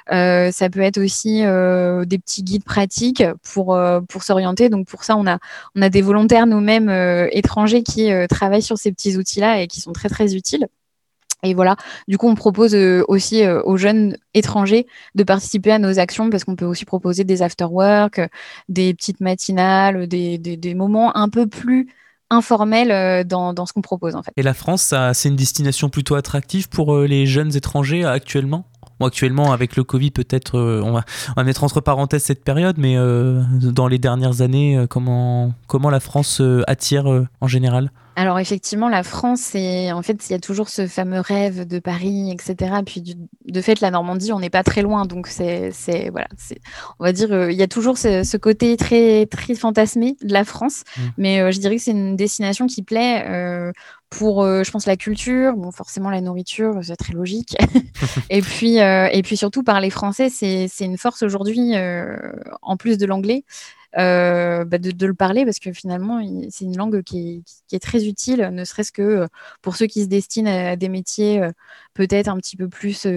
ça 0.09 0.69
peut 0.71 0.81
être 0.81 0.97
aussi 0.97 1.41
des 1.41 2.19
petits 2.19 2.43
guides 2.43 2.65
pratiques 2.65 3.23
pour 3.53 3.77
pour 4.07 4.23
s'orienter. 4.23 4.69
Donc 4.69 4.87
pour 4.87 5.03
ça, 5.03 5.15
on 5.15 5.27
on 5.75 5.81
a 5.81 5.89
des 5.89 6.01
volontaires 6.01 6.47
nous-mêmes 6.47 6.89
euh, 6.89 7.27
étrangers 7.31 7.83
qui 7.83 8.11
euh, 8.11 8.27
travaillent 8.27 8.61
sur 8.61 8.77
ces 8.77 8.91
petits 8.91 9.17
outils-là 9.17 9.61
et 9.61 9.67
qui 9.67 9.81
sont 9.81 9.91
très 9.91 10.09
très 10.09 10.35
utiles. 10.35 10.67
Et 11.41 11.53
voilà, 11.53 11.77
du 12.09 12.17
coup, 12.17 12.27
on 12.27 12.35
propose 12.35 12.75
euh, 12.75 13.03
aussi 13.07 13.47
aux 13.47 13.77
jeunes 13.77 14.17
étrangers 14.33 14.87
de 15.15 15.23
participer 15.23 15.71
à 15.71 15.79
nos 15.79 15.97
actions 15.97 16.29
parce 16.29 16.43
qu'on 16.43 16.57
peut 16.57 16.65
aussi 16.65 16.85
proposer 16.85 17.23
des 17.23 17.41
after-work, 17.41 18.21
des 18.67 18.93
petites 18.93 19.21
matinales, 19.21 20.07
des, 20.07 20.73
moments 20.75 21.15
un 21.15 21.29
peu 21.29 21.47
plus 21.47 21.87
informels 22.29 23.25
dans, 23.25 23.53
dans 23.53 23.65
ce 23.65 23.71
qu'on 23.73 23.81
propose 23.81 24.15
en 24.15 24.21
fait. 24.21 24.31
Et 24.35 24.43
la 24.43 24.53
France, 24.53 24.93
c'est 25.13 25.29
une 25.29 25.37
destination 25.37 25.89
plutôt 25.89 26.15
attractive 26.15 26.67
pour 26.67 26.97
les 26.99 27.25
jeunes 27.25 27.55
étrangers 27.55 28.03
actuellement? 28.03 28.65
Actuellement, 29.05 29.51
avec 29.51 29.75
le 29.75 29.83
Covid, 29.83 30.11
peut-être, 30.11 30.57
euh, 30.57 30.81
on, 30.83 30.91
va, 30.91 31.03
on 31.29 31.33
va 31.33 31.43
mettre 31.43 31.63
entre 31.63 31.81
parenthèses 31.81 32.23
cette 32.23 32.43
période, 32.43 32.77
mais 32.77 32.97
euh, 32.97 33.41
dans 33.61 33.87
les 33.87 33.97
dernières 33.97 34.41
années, 34.41 34.77
euh, 34.77 34.87
comment, 34.87 35.53
comment 35.67 35.89
la 35.89 35.99
France 35.99 36.41
attire 36.67 37.25
en 37.41 37.47
général? 37.47 37.91
Alors 38.15 38.37
effectivement, 38.39 38.89
la 38.89 39.03
France, 39.03 39.55
en 39.55 40.01
fait, 40.01 40.29
il 40.29 40.31
y 40.33 40.35
a 40.35 40.39
toujours 40.39 40.67
ce 40.67 40.87
fameux 40.87 41.21
rêve 41.21 41.65
de 41.65 41.79
Paris, 41.79 42.31
etc. 42.31 42.73
Puis 42.85 43.15
de 43.45 43.61
fait, 43.61 43.79
la 43.79 43.91
Normandie, 43.91 44.33
on 44.33 44.41
n'est 44.41 44.49
pas 44.49 44.63
très 44.63 44.81
loin, 44.81 45.05
donc 45.05 45.27
c'est, 45.27 45.71
voilà, 46.11 46.27
on 46.99 47.05
va 47.05 47.13
dire, 47.13 47.49
il 47.49 47.55
y 47.55 47.63
a 47.63 47.67
toujours 47.67 47.97
ce, 47.97 48.35
côté 48.35 48.75
très 48.75 49.25
très 49.25 49.55
fantasmé 49.55 50.17
de 50.21 50.33
la 50.33 50.43
France, 50.43 50.83
mmh. 50.83 51.01
mais 51.17 51.51
je 51.53 51.59
dirais 51.59 51.77
que 51.77 51.81
c'est 51.81 51.91
une 51.91 52.17
destination 52.17 52.67
qui 52.67 52.83
plaît 52.83 53.71
pour, 54.09 54.43
euh, 54.43 54.63
je 54.63 54.71
pense, 54.71 54.85
la 54.85 54.97
culture, 54.97 55.55
bon, 55.55 55.71
forcément 55.71 56.09
la 56.09 56.21
nourriture, 56.21 56.79
c'est 56.81 56.95
très 56.95 57.13
logique. 57.13 57.55
et, 58.29 58.41
puis, 58.41 58.79
euh, 58.79 59.07
et 59.11 59.21
puis 59.21 59.37
surtout, 59.37 59.63
parler 59.63 59.89
français, 59.89 60.29
c'est 60.29 60.67
une 60.79 60.97
force 60.97 61.21
aujourd'hui, 61.21 61.75
euh, 61.75 62.17
en 62.61 62.75
plus 62.75 62.97
de 62.97 63.05
l'anglais, 63.05 63.43
bah, 63.95 64.65
de, 64.65 65.05
le 65.05 65.13
parler, 65.13 65.45
parce 65.45 65.59
que 65.59 65.71
finalement, 65.73 66.21
c'est 66.49 66.65
une 66.65 66.77
langue 66.77 67.03
qui 67.03 67.43
est, 67.71 67.79
très 67.79 68.05
utile, 68.05 68.49
ne 68.51 68.63
serait-ce 68.63 68.91
que 68.91 69.27
pour 69.61 69.75
ceux 69.75 69.87
qui 69.87 70.03
se 70.03 70.07
destinent 70.07 70.49
à 70.49 70.75
des 70.75 70.89
métiers 70.89 71.41
peut-être 71.93 72.29
un 72.29 72.37
petit 72.37 72.55
peu 72.55 72.67
plus 72.67 73.07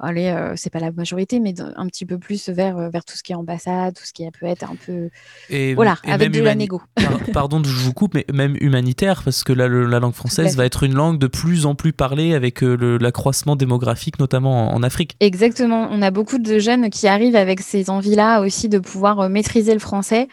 allez, 0.00 0.28
euh, 0.28 0.54
c'est 0.56 0.70
pas 0.70 0.78
la 0.78 0.90
majorité, 0.92 1.40
mais 1.40 1.54
un 1.76 1.86
petit 1.86 2.06
peu 2.06 2.18
plus 2.18 2.48
vers, 2.48 2.78
euh, 2.78 2.88
vers 2.88 3.04
tout 3.04 3.16
ce 3.16 3.22
qui 3.22 3.32
est 3.32 3.34
ambassade, 3.34 3.94
tout 3.94 4.04
ce 4.04 4.12
qui 4.12 4.28
peut 4.30 4.46
être 4.46 4.64
un 4.64 4.76
peu. 4.76 5.10
voilà, 5.74 5.96
avec 6.04 6.30
de 6.30 6.40
la 6.40 6.54
négo. 6.54 6.82
pardon, 7.32 7.62
je 7.62 7.70
vous 7.70 7.92
coupe, 7.92 8.14
mais 8.14 8.24
même 8.32 8.56
humanitaire, 8.60 9.22
parce 9.24 9.44
que 9.44 9.52
là, 9.52 9.68
la 9.68 9.98
langue 9.98 10.14
française 10.14 10.56
va 10.56 10.64
être 10.64 10.82
une 10.82 10.94
langue 10.94 11.18
de 11.18 11.26
plus 11.26 11.66
en 11.66 11.74
plus 11.74 11.92
parlée 11.92 12.34
avec 12.34 12.62
euh, 12.62 12.98
l'accroissement 13.00 13.56
démographique, 13.56 14.18
notamment 14.18 14.74
en, 14.74 14.80
Afrique. 14.82 15.14
Exactement. 15.20 15.88
On 15.90 16.00
a 16.00 16.10
beaucoup 16.10 16.38
de 16.38 16.58
jeunes 16.58 16.88
qui 16.88 17.06
arrivent 17.06 17.36
avec 17.36 17.60
ces 17.60 17.90
envies-là 17.90 18.40
aussi 18.40 18.70
de 18.70 18.78
pouvoir 18.78 19.28
maîtriser 19.28 19.74
le 19.74 19.78
français 19.78 20.28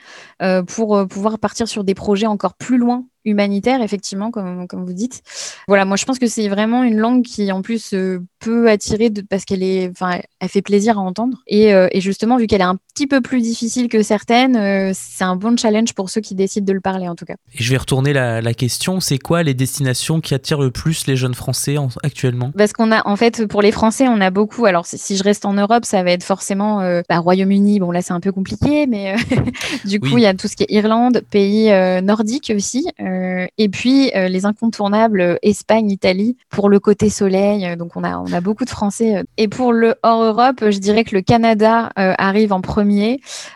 pour 0.68 1.06
pouvoir 1.08 1.38
partir 1.38 1.68
sur 1.68 1.84
des 1.84 1.94
projets 1.94 2.28
encore 2.28 2.54
plus 2.54 2.78
loin 2.78 3.04
humanitaire, 3.28 3.82
effectivement, 3.82 4.32
comme, 4.32 4.68
comme 4.68 4.86
vous 4.86 4.94
dites. 4.94 5.22
Voilà, 5.68 5.86
moi 5.86 5.98
je 5.98 6.06
pense 6.06 6.18
que 6.18 6.28
c'est 6.28 6.48
vraiment 6.48 6.84
une 6.84 6.98
langue 6.98 7.24
qui 7.24 7.52
en 7.52 7.62
plus 7.62 7.94
euh, 7.94 8.20
peut 8.40 8.70
attirer 8.70 9.10
de, 9.10 9.22
parce 9.22 9.46
qu'elle 9.46 9.64
est, 9.64 9.90
enfin, 9.90 10.20
elle 10.40 10.50
fait 10.50 10.62
plaisir 10.62 10.98
à 10.98 11.02
entendre. 11.02 11.44
Et, 11.48 11.74
euh, 11.74 11.88
et 11.92 12.02
justement, 12.02 12.38
vu 12.38 12.48
qu'elle 12.48 12.62
est 12.62 12.64
un 12.64 12.80
petit 12.98 13.08
peu 13.08 13.22
plus 13.22 13.42
difficile 13.42 13.90
que 13.90 14.02
certaines, 14.02 14.56
euh, 14.56 14.92
c'est 14.94 15.24
un 15.24 15.36
bon 15.36 15.56
challenge 15.58 15.94
pour 15.94 16.10
ceux 16.10 16.22
qui 16.22 16.36
décident 16.36 16.66
de 16.66 16.74
le 16.74 16.82
parler 16.82 17.08
en 17.08 17.16
tout 17.16 17.26
cas. 17.26 17.36
Et 17.54 17.62
je 17.64 17.70
vais 17.70 17.78
retourner 17.78 18.14
la, 18.14 18.42
la 18.42 18.54
question, 18.54 19.00
c'est 19.00 19.20
quoi 19.20 19.44
les 19.44 19.54
destinations 19.54 20.20
qui 20.20 20.34
attirent 20.34 20.62
le 20.62 20.72
plus 20.72 21.08
les 21.08 21.16
jeunes 21.16 21.36
Français 21.36 21.76
actuellement? 22.04 22.52
Parce 22.58 22.74
qu'on 22.74 22.92
a, 22.92 23.08
en 23.08 23.16
fait, 23.16 23.46
pour 23.46 23.62
les 23.62 23.72
Français, 23.72 24.08
on 24.08 24.20
a 24.20 24.32
beaucoup. 24.32 24.66
Alors 24.66 24.86
si 24.86 25.16
je 25.16 25.24
reste 25.24 25.46
en 25.46 25.54
Europe, 25.54 25.86
ça 25.86 26.02
va 26.04 26.12
être 26.12 26.24
forcément 26.24 26.80
bah, 27.08 27.20
Royaume-Uni. 27.20 27.80
Bon 27.80 27.92
là, 27.92 28.02
c'est 28.02 28.14
un 28.14 28.20
peu 28.20 28.32
compliqué, 28.32 28.88
mais 28.88 29.16
du 29.86 30.00
coup, 30.00 30.18
il 30.18 30.24
y 30.24 30.26
a 30.26 30.34
tout 30.34 30.48
ce 30.48 30.56
qui 30.56 30.64
est 30.64 30.72
Irlande, 30.72 31.22
pays 31.30 31.72
nordiques 32.02 32.52
aussi. 32.56 32.88
Euh, 33.00 33.46
et 33.58 33.70
puis 33.70 34.12
euh, 34.16 34.28
les 34.28 34.46
incontournables 34.46 35.22
euh, 35.22 35.36
Espagne, 35.42 35.90
Italie 35.90 36.38
pour 36.50 36.70
le 36.70 36.80
côté 36.80 37.10
soleil. 37.10 37.76
donc 37.78 37.96
on 37.96 38.04
a 38.04 38.18
on 38.18 38.32
a 38.34 38.42
beaucoup 38.42 38.66
de 38.66 38.70
Français. 38.70 39.24
Et 39.38 39.48
pour 39.48 39.74
le 39.74 39.96
hors 40.04 40.24
Europe, 40.24 40.64
je 40.70 40.78
dirais 40.80 41.04
que 41.04 41.16
le 41.16 41.22
Canada 41.22 41.92
arrive 41.96 42.54
en 42.54 42.62
premier 42.62 42.87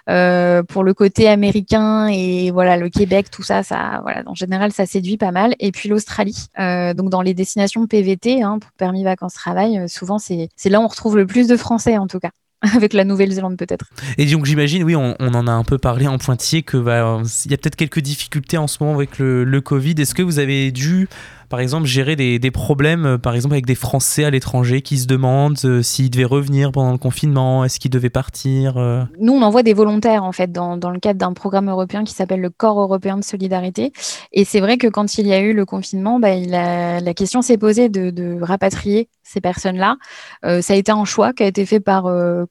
pour 0.05 0.83
le 0.83 0.93
côté 0.93 1.27
américain 1.27 2.07
et 2.07 2.51
voilà 2.51 2.77
le 2.77 2.89
Québec, 2.89 3.29
tout 3.31 3.43
ça, 3.43 3.63
ça 3.63 3.99
voilà 4.03 4.23
en 4.25 4.35
général 4.35 4.71
ça 4.71 4.85
séduit 4.85 5.17
pas 5.17 5.31
mal. 5.31 5.55
Et 5.59 5.71
puis 5.71 5.89
l'Australie, 5.89 6.47
donc 6.57 7.09
dans 7.09 7.21
les 7.21 7.33
destinations 7.33 7.87
PVT 7.87 8.43
hein, 8.43 8.59
pour 8.59 8.71
permis 8.73 9.03
vacances 9.03 9.33
travail, 9.33 9.87
souvent 9.87 10.17
c'est 10.19 10.49
là 10.65 10.79
où 10.79 10.83
on 10.83 10.87
retrouve 10.87 11.17
le 11.17 11.25
plus 11.25 11.47
de 11.47 11.57
Français 11.57 11.97
en 11.97 12.07
tout 12.07 12.19
cas. 12.19 12.31
avec 12.75 12.93
la 12.93 13.03
Nouvelle-Zélande 13.03 13.57
peut-être. 13.57 13.85
Et 14.17 14.25
donc 14.25 14.45
j'imagine, 14.45 14.83
oui, 14.83 14.95
on, 14.95 15.15
en 15.19 15.47
a 15.47 15.51
un 15.51 15.63
peu 15.63 15.77
parlé 15.77 16.07
en 16.07 16.17
pointillé, 16.17 16.61
que 16.61 16.77
bah, 16.77 17.21
y 17.45 17.53
a 17.53 17.57
peut-être 17.57 17.75
quelques 17.75 17.99
difficultés 17.99 18.57
en 18.57 18.67
ce 18.67 18.77
moment 18.81 18.95
avec 18.95 19.17
le 19.17 19.59
Covid. 19.61 19.95
Est-ce 19.97 20.13
que 20.13 20.21
vous 20.21 20.39
avez 20.39 20.71
dû 20.71 21.07
par 21.51 21.59
exemple, 21.59 21.85
gérer 21.85 22.15
des, 22.15 22.51
problèmes, 22.51 23.05
euh, 23.05 23.17
par 23.17 23.35
exemple, 23.35 23.55
avec 23.55 23.65
des 23.65 23.75
Français 23.75 24.23
à 24.23 24.29
l'étranger 24.29 24.81
qui 24.81 24.97
se 24.97 25.05
demandent 25.05 25.59
euh, 25.65 25.81
s'ils 25.81 26.09
devaient 26.09 26.23
revenir 26.23 26.71
pendant 26.71 26.93
le 26.93 26.97
confinement, 26.97 27.65
est-ce 27.65 27.77
qu'ils 27.77 27.91
devaient 27.91 28.09
partir 28.09 28.77
euh 28.77 29.03
Nous, 29.19 29.33
on 29.33 29.41
envoie 29.41 29.61
des 29.61 29.73
volontaires, 29.73 30.23
en 30.23 30.31
fait, 30.31 30.53
dans, 30.53 30.77
le 30.77 30.99
cadre 30.99 31.19
d'un 31.19 31.33
programme 31.33 31.69
européen 31.69 32.05
qui 32.05 32.13
s'appelle 32.13 32.39
le 32.39 32.49
Corps 32.49 32.79
européen 32.79 33.17
de 33.17 33.23
solidarité. 33.23 33.91
Et 34.31 34.45
c'est 34.45 34.61
vrai 34.61 34.77
que 34.77 34.87
quand 34.87 35.17
il 35.17 35.27
y 35.27 35.33
a 35.33 35.41
eu 35.41 35.51
le 35.51 35.65
confinement, 35.65 36.21
bah, 36.21 36.37
la 36.37 37.13
question 37.13 37.41
s'est 37.41 37.57
posée 37.57 37.89
de, 37.89 38.41
rapatrier 38.41 39.09
ces 39.23 39.41
personnes-là. 39.41 39.97
ça 40.43 40.73
a 40.73 40.75
été 40.75 40.91
un 40.91 41.05
choix 41.05 41.33
qui 41.33 41.43
a 41.43 41.47
été 41.47 41.65
fait 41.65 41.79
par 41.79 42.09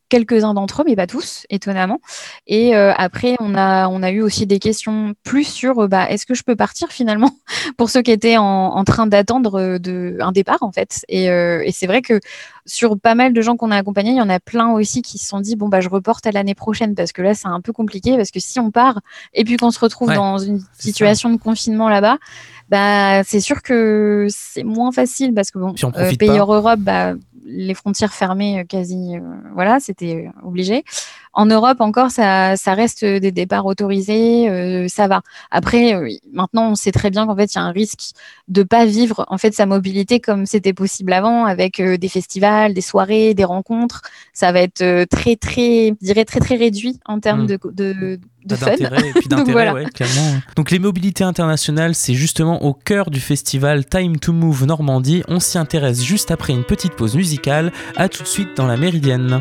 quelques-uns 0.08 0.54
d'entre 0.54 0.82
eux, 0.82 0.84
mais 0.86 0.96
pas 0.96 1.06
tous, 1.06 1.46
étonnamment. 1.48 2.00
Et 2.46 2.74
après, 2.74 3.36
on 3.40 3.54
a, 3.54 3.88
on 3.88 4.02
a 4.02 4.10
eu 4.10 4.20
aussi 4.20 4.46
des 4.46 4.58
questions 4.58 5.14
plus 5.24 5.44
sur 5.44 5.88
bah, 5.88 6.10
est-ce 6.10 6.26
que 6.26 6.34
je 6.34 6.42
peux 6.42 6.56
partir 6.56 6.88
finalement 6.88 7.30
pour 7.78 7.88
ceux 7.88 8.02
qui 8.02 8.10
étaient 8.10 8.36
en, 8.36 8.44
en 8.44 8.84
train 8.90 9.06
d'attendre 9.06 9.78
de, 9.78 10.16
un 10.20 10.32
départ 10.32 10.62
en 10.62 10.72
fait. 10.72 11.04
Et, 11.08 11.26
et 11.26 11.72
c'est 11.72 11.86
vrai 11.86 12.02
que 12.02 12.20
sur 12.66 12.98
pas 12.98 13.14
mal 13.14 13.32
de 13.32 13.40
gens 13.40 13.56
qu'on 13.56 13.70
a 13.70 13.76
accompagnés, 13.76 14.10
il 14.10 14.16
y 14.16 14.20
en 14.20 14.28
a 14.28 14.40
plein 14.40 14.70
aussi 14.72 15.02
qui 15.02 15.18
se 15.18 15.26
sont 15.26 15.40
dit 15.40 15.56
bon 15.56 15.68
bah 15.68 15.80
je 15.80 15.88
reporte 15.88 16.26
à 16.26 16.32
l'année 16.32 16.54
prochaine 16.54 16.94
parce 16.94 17.12
que 17.12 17.22
là 17.22 17.34
c'est 17.34 17.48
un 17.48 17.60
peu 17.60 17.72
compliqué 17.72 18.16
parce 18.16 18.30
que 18.30 18.40
si 18.40 18.60
on 18.60 18.70
part 18.70 19.00
et 19.34 19.44
puis 19.44 19.56
qu'on 19.56 19.70
se 19.70 19.80
retrouve 19.80 20.12
dans 20.12 20.38
une 20.38 20.62
situation 20.78 21.30
de 21.30 21.36
confinement 21.36 21.88
là-bas, 21.88 22.18
bah 22.68 23.24
c'est 23.24 23.40
sûr 23.40 23.62
que 23.62 24.26
c'est 24.30 24.62
moins 24.62 24.92
facile 24.92 25.34
parce 25.34 25.50
que 25.50 25.58
bon, 25.58 25.74
euh, 25.96 26.16
pays 26.16 26.38
hors 26.38 26.54
Europe, 26.54 26.80
bah 26.80 27.14
les 27.44 27.74
frontières 27.74 28.12
fermées 28.12 28.64
quasi, 28.68 29.16
euh, 29.16 29.20
voilà, 29.54 29.80
c'était 29.80 30.30
obligé. 30.42 30.84
En 31.32 31.46
Europe 31.46 31.80
encore, 31.80 32.10
ça, 32.10 32.56
ça 32.56 32.74
reste 32.74 33.04
des 33.04 33.30
départs 33.30 33.64
autorisés, 33.64 34.48
euh, 34.48 34.88
ça 34.88 35.06
va. 35.06 35.22
Après, 35.52 35.94
euh, 35.94 36.08
maintenant, 36.32 36.70
on 36.70 36.74
sait 36.74 36.90
très 36.90 37.10
bien 37.10 37.24
qu'en 37.24 37.36
fait, 37.36 37.54
il 37.54 37.58
y 37.58 37.60
a 37.60 37.64
un 37.64 37.70
risque 37.70 38.10
de 38.48 38.64
pas 38.64 38.84
vivre 38.84 39.24
en 39.28 39.38
fait 39.38 39.54
sa 39.54 39.64
mobilité 39.64 40.18
comme 40.18 40.44
c'était 40.44 40.72
possible 40.72 41.12
avant, 41.12 41.44
avec 41.44 41.78
euh, 41.78 41.96
des 41.96 42.08
festivals, 42.08 42.74
des 42.74 42.80
soirées, 42.80 43.34
des 43.34 43.44
rencontres. 43.44 44.02
Ça 44.32 44.50
va 44.50 44.60
être 44.60 45.04
très, 45.04 45.36
très, 45.36 45.94
je 46.00 46.04
dirais 46.04 46.24
très, 46.24 46.40
très 46.40 46.56
réduit 46.56 46.98
en 47.06 47.20
termes 47.20 47.44
hmm. 47.44 47.46
de, 47.46 47.58
de, 47.72 48.20
de 48.44 48.56
fun. 48.56 48.72
Et 48.72 49.12
puis 49.14 49.28
Donc, 49.30 49.48
voilà. 49.50 49.72
ouais, 49.72 49.84
clairement. 49.84 50.40
Donc 50.56 50.72
les 50.72 50.80
mobilités 50.80 51.22
internationales, 51.22 51.94
c'est 51.94 52.14
justement 52.14 52.64
au 52.64 52.74
cœur 52.74 53.10
du 53.10 53.20
festival 53.20 53.84
Time 53.86 54.18
to 54.18 54.32
Move 54.32 54.66
Normandie. 54.66 55.22
On 55.28 55.38
s'y 55.38 55.58
intéresse 55.58 56.02
juste 56.02 56.32
après 56.32 56.52
une 56.52 56.64
petite 56.64 56.94
pause 56.94 57.14
musicale. 57.14 57.72
À 57.96 58.08
tout 58.08 58.24
de 58.24 58.28
suite 58.28 58.56
dans 58.56 58.66
la 58.66 58.76
Méridienne. 58.76 59.40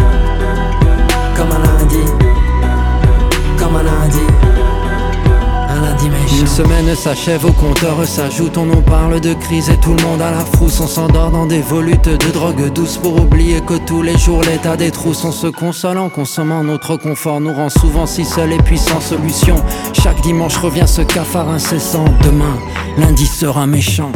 Une 6.41 6.47
semaine 6.47 6.95
s'achève, 6.95 7.45
au 7.45 7.51
compteur 7.51 8.03
s'ajoute, 8.03 8.57
on 8.57 8.65
nous 8.65 8.81
parle 8.81 9.21
de 9.21 9.35
crise 9.35 9.69
et 9.69 9.77
tout 9.77 9.93
le 9.93 10.01
monde 10.01 10.23
à 10.23 10.31
la 10.31 10.39
frousse. 10.39 10.79
On 10.79 10.87
s'endort 10.87 11.29
dans 11.29 11.45
des 11.45 11.61
volutes 11.61 12.09
de 12.09 12.31
drogue 12.31 12.73
douce 12.73 12.97
pour 12.97 13.21
oublier 13.21 13.61
que 13.61 13.77
tous 13.85 14.01
les 14.01 14.17
jours 14.17 14.41
l'état 14.41 14.75
des 14.75 14.89
trousses. 14.89 15.23
On 15.23 15.31
se 15.31 15.45
console 15.45 15.99
en 15.99 16.09
consommant 16.09 16.63
notre 16.63 16.97
confort, 16.97 17.39
nous 17.39 17.53
rend 17.53 17.69
souvent 17.69 18.07
si 18.07 18.25
seuls 18.25 18.53
et 18.53 18.57
puis 18.57 18.79
sans 18.79 18.99
solution. 18.99 19.55
Chaque 19.93 20.19
dimanche 20.21 20.57
revient 20.57 20.87
ce 20.87 21.03
cafard 21.03 21.47
incessant. 21.47 22.05
Demain, 22.23 22.57
lundi 22.97 23.27
sera 23.27 23.67
méchant. 23.67 24.11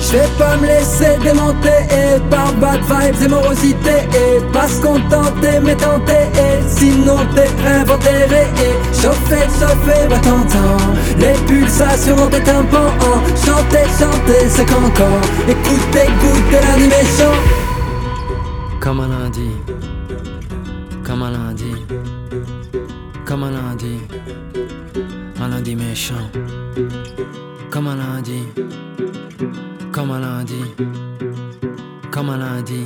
Je 0.00 0.12
vais 0.12 0.28
pas 0.38 0.56
me 0.56 0.66
laisser 0.66 1.16
démonter 1.22 1.80
et 1.90 2.20
par 2.30 2.52
bad 2.54 2.80
vibes 2.80 3.22
et 3.22 3.28
morosité 3.28 3.96
et 4.12 4.40
pas 4.52 4.68
se 4.68 4.80
contenter 4.80 5.60
mais 5.62 5.76
tenter 5.76 6.26
et 6.34 6.62
sinon 6.68 7.18
t'es 7.34 7.48
inventé 7.66 8.10
et 8.10 8.94
chauffer, 8.94 9.46
chauffer, 9.58 10.06
va 10.08 10.18
t'entendre. 10.18 10.94
Les 11.18 11.34
pulsations 11.46 12.26
des 12.26 12.42
tympans 12.42 12.92
chanter, 13.44 13.86
chanter 13.98 14.48
c'est 14.48 14.66
qu'encore. 14.66 15.20
Écoutez, 15.48 16.04
écoutez 16.04 16.66
l'animation 16.66 17.32
comme 18.86 19.00
un 19.00 19.08
lundi. 19.08 19.50
Comme 21.02 21.22
un 21.22 21.30
lundi. 21.32 21.74
Comme 23.24 23.42
un 23.42 23.50
lundi. 23.50 23.98
Un 25.40 25.48
lundi 25.48 25.74
méchant 25.74 26.30
comme 27.70 27.88
un 27.88 27.96
lundi 27.96 28.42
comme 29.96 30.10
un 30.10 30.20
lundi, 30.20 30.60
comme 32.10 32.28
un 32.28 32.36
lundi, 32.36 32.84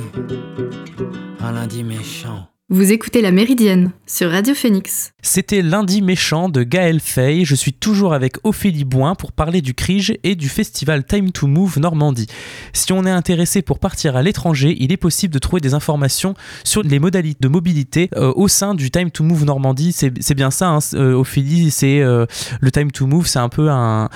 un 1.41 1.51
lundi 1.51 1.83
méchant. 1.83 2.47
Vous 2.73 2.93
écoutez 2.93 3.21
La 3.21 3.31
Méridienne 3.31 3.91
sur 4.07 4.31
Radio 4.31 4.55
Phoenix. 4.55 5.11
C'était 5.21 5.61
Lundi 5.61 6.01
méchant 6.01 6.47
de 6.47 6.63
Gaël 6.63 7.01
Fay. 7.01 7.43
Je 7.43 7.53
suis 7.53 7.73
toujours 7.73 8.13
avec 8.13 8.35
Ophélie 8.45 8.85
Boin 8.85 9.13
pour 9.13 9.33
parler 9.33 9.59
du 9.59 9.73
CRIGE 9.73 10.13
et 10.23 10.35
du 10.35 10.47
festival 10.47 11.03
Time 11.03 11.33
to 11.33 11.47
Move 11.47 11.79
Normandie. 11.79 12.27
Si 12.71 12.93
on 12.93 13.05
est 13.05 13.11
intéressé 13.11 13.61
pour 13.61 13.77
partir 13.77 14.15
à 14.15 14.23
l'étranger, 14.23 14.77
il 14.79 14.93
est 14.93 14.97
possible 14.97 15.33
de 15.33 15.39
trouver 15.39 15.59
des 15.59 15.73
informations 15.73 16.33
sur 16.63 16.81
les 16.81 16.99
modalités 16.99 17.39
de 17.41 17.49
mobilité 17.49 18.09
euh, 18.15 18.31
au 18.37 18.47
sein 18.47 18.73
du 18.73 18.89
Time 18.89 19.11
to 19.11 19.25
Move 19.25 19.43
Normandie. 19.43 19.91
C'est 19.91 20.33
bien 20.33 20.49
ça, 20.49 20.69
hein, 20.69 20.79
euh, 20.93 21.11
Ophélie, 21.11 21.71
c'est 21.71 21.99
euh, 21.99 22.25
le 22.61 22.71
Time 22.71 22.89
to 22.91 23.05
Move, 23.05 23.27
c'est 23.27 23.39
un 23.39 23.49
peu 23.49 23.69
un, 23.69 24.07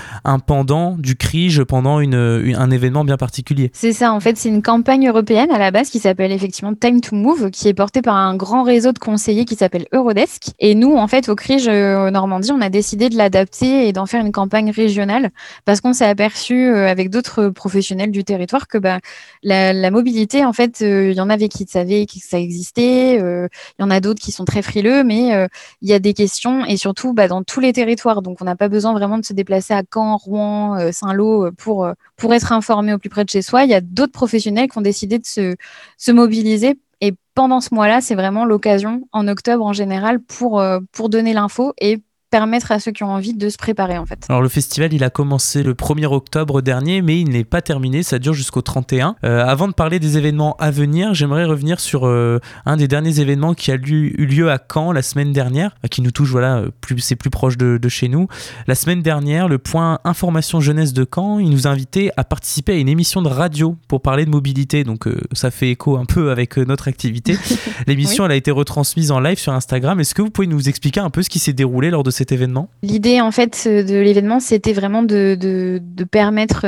pendant 0.47 0.95
du 0.97 1.17
CRIGE 1.17 1.63
pendant 1.63 1.99
une, 1.99 2.15
un 2.15 2.71
événement 2.71 3.03
bien 3.03 3.17
particulier. 3.17 3.69
C'est 3.73 3.91
ça, 3.91 4.13
en 4.13 4.21
fait, 4.21 4.37
c'est 4.37 4.47
une 4.47 4.61
campagne 4.61 5.09
européenne 5.09 5.51
à 5.51 5.59
la 5.59 5.71
base 5.71 5.89
qui 5.89 5.99
s'appelle 5.99 6.31
effectivement 6.31 6.73
Time 6.73 7.01
to 7.01 7.17
Move, 7.17 7.51
qui 7.51 7.67
est 7.67 7.73
portée 7.73 8.01
par 8.01 8.15
un 8.15 8.37
grand 8.45 8.61
réseau 8.61 8.91
de 8.91 8.99
conseillers 8.99 9.43
qui 9.43 9.55
s'appelle 9.55 9.87
Eurodesk. 9.91 10.51
Et 10.59 10.75
nous, 10.75 10.95
en 10.95 11.07
fait, 11.07 11.29
au 11.29 11.35
CRIGE 11.35 11.67
euh, 11.67 12.11
Normandie, 12.11 12.51
on 12.51 12.61
a 12.61 12.69
décidé 12.69 13.09
de 13.09 13.17
l'adapter 13.17 13.87
et 13.87 13.91
d'en 13.91 14.05
faire 14.05 14.23
une 14.23 14.31
campagne 14.31 14.69
régionale 14.69 15.31
parce 15.65 15.81
qu'on 15.81 15.93
s'est 15.93 16.05
aperçu 16.05 16.67
euh, 16.67 16.87
avec 16.87 17.09
d'autres 17.09 17.49
professionnels 17.49 18.11
du 18.11 18.23
territoire 18.23 18.67
que 18.67 18.77
bah, 18.77 18.99
la, 19.41 19.89
mobilité, 19.89 20.45
en 20.45 20.53
fait, 20.53 20.83
euh, 20.83 21.09
il 21.09 21.17
y 21.17 21.21
en 21.21 21.29
avait 21.31 21.49
qui 21.49 21.65
savaient 21.65 22.05
que 22.05 22.19
ça 22.19 22.39
existait, 22.39 23.15
il 23.15 23.49
y 23.79 23.83
en 23.83 23.89
a 23.89 23.99
d'autres 23.99 24.21
qui 24.21 24.31
sont 24.31 24.45
très 24.45 24.61
frileux, 24.61 25.03
mais 25.03 25.47
il 25.81 25.89
y 25.89 25.93
a 25.93 25.99
des 25.99 26.13
questions 26.13 26.65
et 26.65 26.77
surtout 26.77 27.13
bah, 27.13 27.27
dans 27.27 27.43
tous 27.43 27.59
les 27.59 27.73
territoires. 27.73 28.21
Donc, 28.21 28.37
on 28.41 28.45
n'a 28.45 28.55
pas 28.55 28.69
besoin 28.69 28.93
vraiment 28.93 29.17
de 29.17 29.25
se 29.25 29.33
déplacer 29.33 29.73
à 29.73 29.81
Caen, 29.91 30.17
Rouen, 30.17 30.91
Saint-Lô 30.91 31.51
pour, 31.57 31.89
pour 32.15 32.33
être 32.33 32.51
informé 32.51 32.93
au 32.93 32.99
plus 32.99 33.09
près 33.09 33.25
de 33.25 33.29
chez 33.29 33.41
soi. 33.41 33.63
Il 33.63 33.71
y 33.71 33.73
a 33.73 33.81
d'autres 33.81 34.11
professionnels 34.11 34.69
qui 34.69 34.77
ont 34.77 34.81
décidé 34.81 35.17
de 35.17 35.25
se, 35.25 35.55
se 35.97 36.11
mobiliser 36.11 36.77
pendant 37.35 37.61
ce 37.61 37.73
mois-là, 37.75 38.01
c'est 38.01 38.15
vraiment 38.15 38.45
l'occasion, 38.45 39.07
en 39.11 39.27
octobre 39.27 39.63
en 39.65 39.73
général, 39.73 40.21
pour, 40.21 40.59
euh, 40.59 40.79
pour 40.91 41.09
donner 41.09 41.33
l'info 41.33 41.73
et 41.79 42.01
permettre 42.35 42.73
à 42.73 42.81
ceux 42.81 42.91
qui 42.91 43.01
ont 43.01 43.11
envie 43.11 43.33
de 43.33 43.47
se 43.47 43.55
préparer 43.55 43.97
en 43.97 44.05
fait. 44.05 44.25
Alors 44.27 44.41
le 44.41 44.49
festival 44.49 44.91
il 44.91 45.05
a 45.05 45.09
commencé 45.09 45.63
le 45.63 45.73
1er 45.73 46.07
octobre 46.07 46.61
dernier 46.61 47.01
mais 47.01 47.17
il 47.21 47.29
n'est 47.29 47.45
pas 47.45 47.61
terminé, 47.61 48.03
ça 48.03 48.19
dure 48.19 48.33
jusqu'au 48.33 48.61
31. 48.61 49.15
Euh, 49.23 49.45
avant 49.45 49.69
de 49.69 49.73
parler 49.73 49.99
des 49.99 50.17
événements 50.17 50.57
à 50.59 50.69
venir, 50.69 51.13
j'aimerais 51.13 51.45
revenir 51.45 51.79
sur 51.79 52.05
euh, 52.05 52.41
un 52.65 52.75
des 52.75 52.89
derniers 52.89 53.21
événements 53.21 53.53
qui 53.53 53.71
a 53.71 53.75
eu 53.75 54.09
lieu 54.17 54.51
à 54.51 54.59
Caen 54.59 54.91
la 54.91 55.01
semaine 55.01 55.31
dernière, 55.31 55.77
qui 55.89 56.01
nous 56.01 56.11
touche 56.11 56.27
voilà, 56.27 56.63
plus, 56.81 56.99
c'est 56.99 57.15
plus 57.15 57.29
proche 57.29 57.55
de, 57.55 57.77
de, 57.77 57.87
chez 57.87 58.09
nous. 58.09 58.27
La 58.67 58.75
semaine 58.75 59.01
dernière, 59.01 59.47
le 59.47 59.57
point 59.57 59.99
information 60.03 60.59
jeunesse 60.59 60.91
de 60.91 61.07
Caen, 61.09 61.39
il 61.39 61.49
nous 61.49 61.67
a 61.67 61.69
invités 61.69 62.11
à 62.17 62.25
participer 62.25 62.73
à 62.73 62.75
une 62.75 62.89
émission 62.89 63.21
de 63.21 63.29
radio 63.29 63.77
pour 63.87 64.01
parler 64.01 64.25
de 64.25 64.29
mobilité, 64.29 64.83
donc 64.83 65.07
euh, 65.07 65.21
ça 65.31 65.51
fait 65.51 65.69
écho 65.69 65.95
un 65.95 66.05
peu 66.05 66.31
avec 66.31 66.57
notre 66.57 66.89
activité. 66.89 67.37
L'émission 67.87 68.25
elle 68.25 68.31
a 68.31 68.35
été 68.35 68.51
retransmise 68.51 69.11
en 69.11 69.21
live 69.21 69.39
sur 69.39 69.53
Instagram. 69.53 70.01
Est-ce 70.01 70.13
que 70.13 70.21
vous 70.21 70.31
pouvez 70.31 70.47
nous 70.47 70.67
expliquer 70.67 70.99
un 70.99 71.09
peu 71.09 71.23
ce 71.23 71.29
qui 71.29 71.39
s'est 71.39 71.53
déroulé 71.53 71.91
lors 71.91 72.03
de 72.03 72.11
cette 72.11 72.24
événement? 72.31 72.69
L'idée 72.83 73.21
en 73.21 73.31
fait 73.31 73.67
de 73.67 73.99
l'événement, 73.99 74.39
c'était 74.39 74.73
vraiment 74.73 75.03
de, 75.03 75.37
de, 75.39 76.03
permettre 76.03 76.65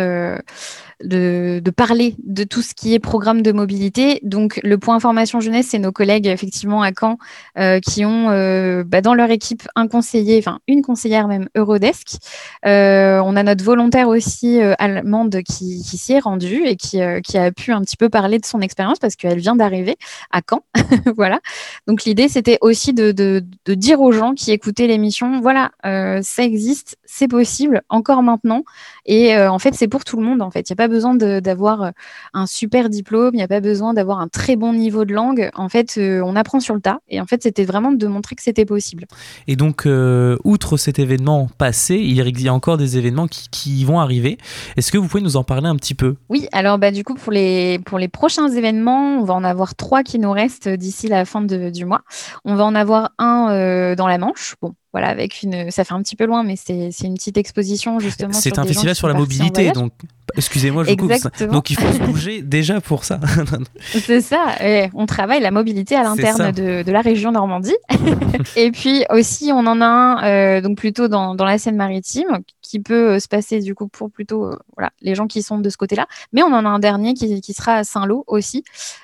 de, 1.04 1.62
parler 1.76 2.16
de 2.24 2.44
tout 2.44 2.62
ce 2.62 2.74
qui 2.74 2.94
est 2.94 3.00
programme 3.00 3.42
de 3.42 3.52
mobilité. 3.52 4.20
Donc, 4.24 4.60
le 4.64 4.78
point 4.78 4.96
information 4.96 5.40
jeunesse, 5.40 5.68
c'est 5.70 5.80
nos 5.80 5.92
collègues, 5.92 6.28
effectivement, 6.28 6.82
à 6.82 6.92
Caen, 6.98 7.18
euh, 7.58 7.80
qui 7.80 8.04
ont 8.06 8.30
euh, 8.30 8.84
bah, 8.84 9.02
dans 9.02 9.14
leur 9.14 9.30
équipe 9.30 9.68
un 9.76 9.88
conseiller, 9.88 10.40
enfin, 10.40 10.60
une 10.68 10.82
conseillère 10.82 11.28
même 11.28 11.50
Eurodesk. 11.56 12.18
Euh, 12.66 13.22
on 13.24 13.36
a 13.36 13.44
notre 13.44 13.64
volontaire 13.64 14.08
aussi 14.08 14.60
allemande 14.80 15.44
qui, 15.44 15.84
s'y 15.84 16.14
est 16.14 16.20
rendue 16.20 16.66
et 16.66 16.76
qui, 16.76 17.00
qui, 17.24 17.38
a 17.38 17.52
pu 17.52 17.72
un 17.72 17.82
petit 17.82 17.98
peu 17.98 18.10
parler 18.10 18.40
de 18.40 18.46
son 18.46 18.62
expérience 18.62 19.00
parce 19.00 19.16
qu'elle 19.16 19.40
vient 19.40 19.56
d'arriver 19.56 19.98
à 20.32 20.42
Caen. 20.48 20.64
voilà. 21.16 21.40
Donc, 21.88 22.06
l'idée, 22.06 22.28
c'était 22.28 22.58
aussi 22.62 22.94
de, 22.94 23.12
de, 23.12 23.44
de, 23.66 23.74
dire 23.74 24.02
aux 24.02 24.12
gens 24.12 24.34
qui 24.34 24.52
écoutaient 24.52 24.88
l'émission, 24.88 25.42
voilà, 25.42 25.72
ça 25.84 26.44
existe, 26.44 26.98
c'est 27.06 27.28
possible, 27.28 27.84
encore 27.90 28.24
maintenant. 28.24 28.64
Et 29.06 29.38
en 29.38 29.60
fait, 29.60 29.76
c'est 29.76 29.88
pour 29.88 30.04
tout 30.04 30.18
le 30.18 30.24
monde, 30.24 30.42
en 30.42 30.50
fait. 30.50 30.70
Il 30.70 30.74
n'y 30.74 30.76
a 30.76 30.78
pas 30.78 30.87
besoin 30.88 31.16
d'avoir 31.16 31.82
euh, 31.82 31.92
un 32.34 32.46
super 32.46 32.90
diplôme, 32.90 33.32
il 33.34 33.38
n'y 33.38 33.44
a 33.44 33.48
pas 33.48 33.62
besoin 33.62 33.94
d'avoir 33.94 34.20
un 34.20 34.28
très 34.28 34.56
bon 34.56 34.74
niveau 34.74 35.06
de 35.06 35.14
langue. 35.14 35.50
En 35.56 35.70
fait, 35.70 35.96
euh, 35.98 36.22
on 36.26 36.36
apprend 36.36 36.60
sur 36.60 36.76
le 36.76 36.82
tas. 36.82 37.00
Et 37.08 37.22
en 37.22 37.26
fait, 37.26 37.44
c'était 37.44 37.66
vraiment 37.66 37.92
de 37.92 38.08
montrer 38.08 38.36
que 38.36 38.42
c'était 38.42 38.66
possible. 38.66 39.06
Et 39.48 39.56
donc, 39.56 39.86
euh, 39.86 40.38
outre 40.44 40.78
cet 40.78 41.00
événement 41.00 41.50
passé, 41.58 41.96
il 41.96 42.42
y 42.42 42.48
a 42.48 42.54
encore 42.54 42.78
des 42.78 42.98
événements 42.98 43.28
qui, 43.28 43.86
vont 43.88 44.00
arriver. 44.00 44.38
Est-ce 44.76 44.92
que 44.92 44.98
vous 44.98 45.08
pouvez 45.08 45.24
nous 45.24 45.38
en 45.38 45.44
parler 45.44 45.68
un 45.68 45.76
petit 45.76 45.94
peu? 45.94 46.16
Oui, 46.30 46.48
alors 46.52 46.78
bah, 46.78 46.92
du 46.92 47.04
coup, 47.04 47.14
pour 47.14 47.32
les, 47.32 47.80
pour 47.80 48.00
les 48.00 48.08
prochains 48.08 48.50
événements, 48.50 49.20
on 49.20 49.24
va 49.24 49.34
en 49.34 49.44
avoir 49.44 49.76
trois 49.76 50.04
qui 50.04 50.20
nous 50.20 50.32
restent 50.32 50.68
d'ici 50.68 51.08
la 51.08 51.26
fin 51.26 51.42
du 51.42 51.86
mois. 51.86 52.02
On 52.44 52.56
va 52.56 52.66
en 52.66 52.76
avoir 52.76 53.12
un 53.18 53.96
dans 53.96 54.08
la 54.08 54.18
Manche. 54.18 54.56
Bon, 54.62 54.74
voilà, 54.94 55.10
avec 55.10 55.44
une, 55.44 55.70
ça 55.72 55.84
fait 55.84 55.94
un 55.94 56.02
petit 56.02 56.16
peu 56.16 56.26
loin, 56.26 56.44
mais 56.44 56.56
c'est 56.56 56.92
une 57.04 57.16
petite 57.16 57.38
exposition 57.38 58.00
justement. 58.00 58.34
C'est 58.34 58.58
un 58.58 58.66
festival 58.66 58.96
sur 58.96 59.08
la 59.08 59.14
mobilité, 59.14 59.72
donc 59.72 59.94
excusez-moi, 60.36 60.84
je 60.84 60.94
coupe. 60.96 61.12
Donc 61.52 61.70
il 61.70 61.78
faut 61.78 61.92
se 61.92 62.00
bouger 62.00 62.42
déjà 62.44 62.82
pour 62.82 63.04
ça. 63.04 63.20
c'est 63.80 64.22
ça. 64.22 64.56
on 64.94 65.06
travaille 65.06 65.42
la 65.42 65.52
mobilité 65.52 65.96
à 65.96 66.04
l'interne 66.04 66.52
de, 66.52 66.92
la 66.92 67.02
région 67.02 67.32
Normandie. 67.32 67.76
et 68.56 68.72
puis 68.72 69.06
aussi, 69.10 69.52
on 69.54 69.66
en 69.66 69.82
a 69.82 69.86
un 69.86 70.24
euh, 70.24 70.62
donc 70.62 70.78
plutôt 70.78 71.08
dans, 71.08 71.36
dans 71.36 71.46
la 71.46 71.58
Seine-Maritime 71.58 72.40
qui 72.62 72.80
peut 72.80 73.14
euh, 73.14 73.20
se 73.20 73.28
passer 73.28 73.60
du 73.60 73.76
coup 73.76 73.88
pour 73.88 74.12
plutôt 74.12 74.46
euh, 74.46 74.58
voilà 74.76 74.92
les 75.02 75.16
gens 75.16 75.28
qui 75.28 75.42
sont 75.42 75.60
de 75.60 75.70
ce 75.70 75.78
côté-là. 75.78 76.08
Mais 76.34 76.44
on 76.44 76.48
en 76.48 76.66
a 76.66 76.70
un 76.70 76.80
dernier 76.80 77.14
qui, 77.14 77.42
qui 77.42 77.54
sera 77.54 77.76
à 77.76 77.84
Saint-Lô 77.84 78.24
aussi 78.28 78.64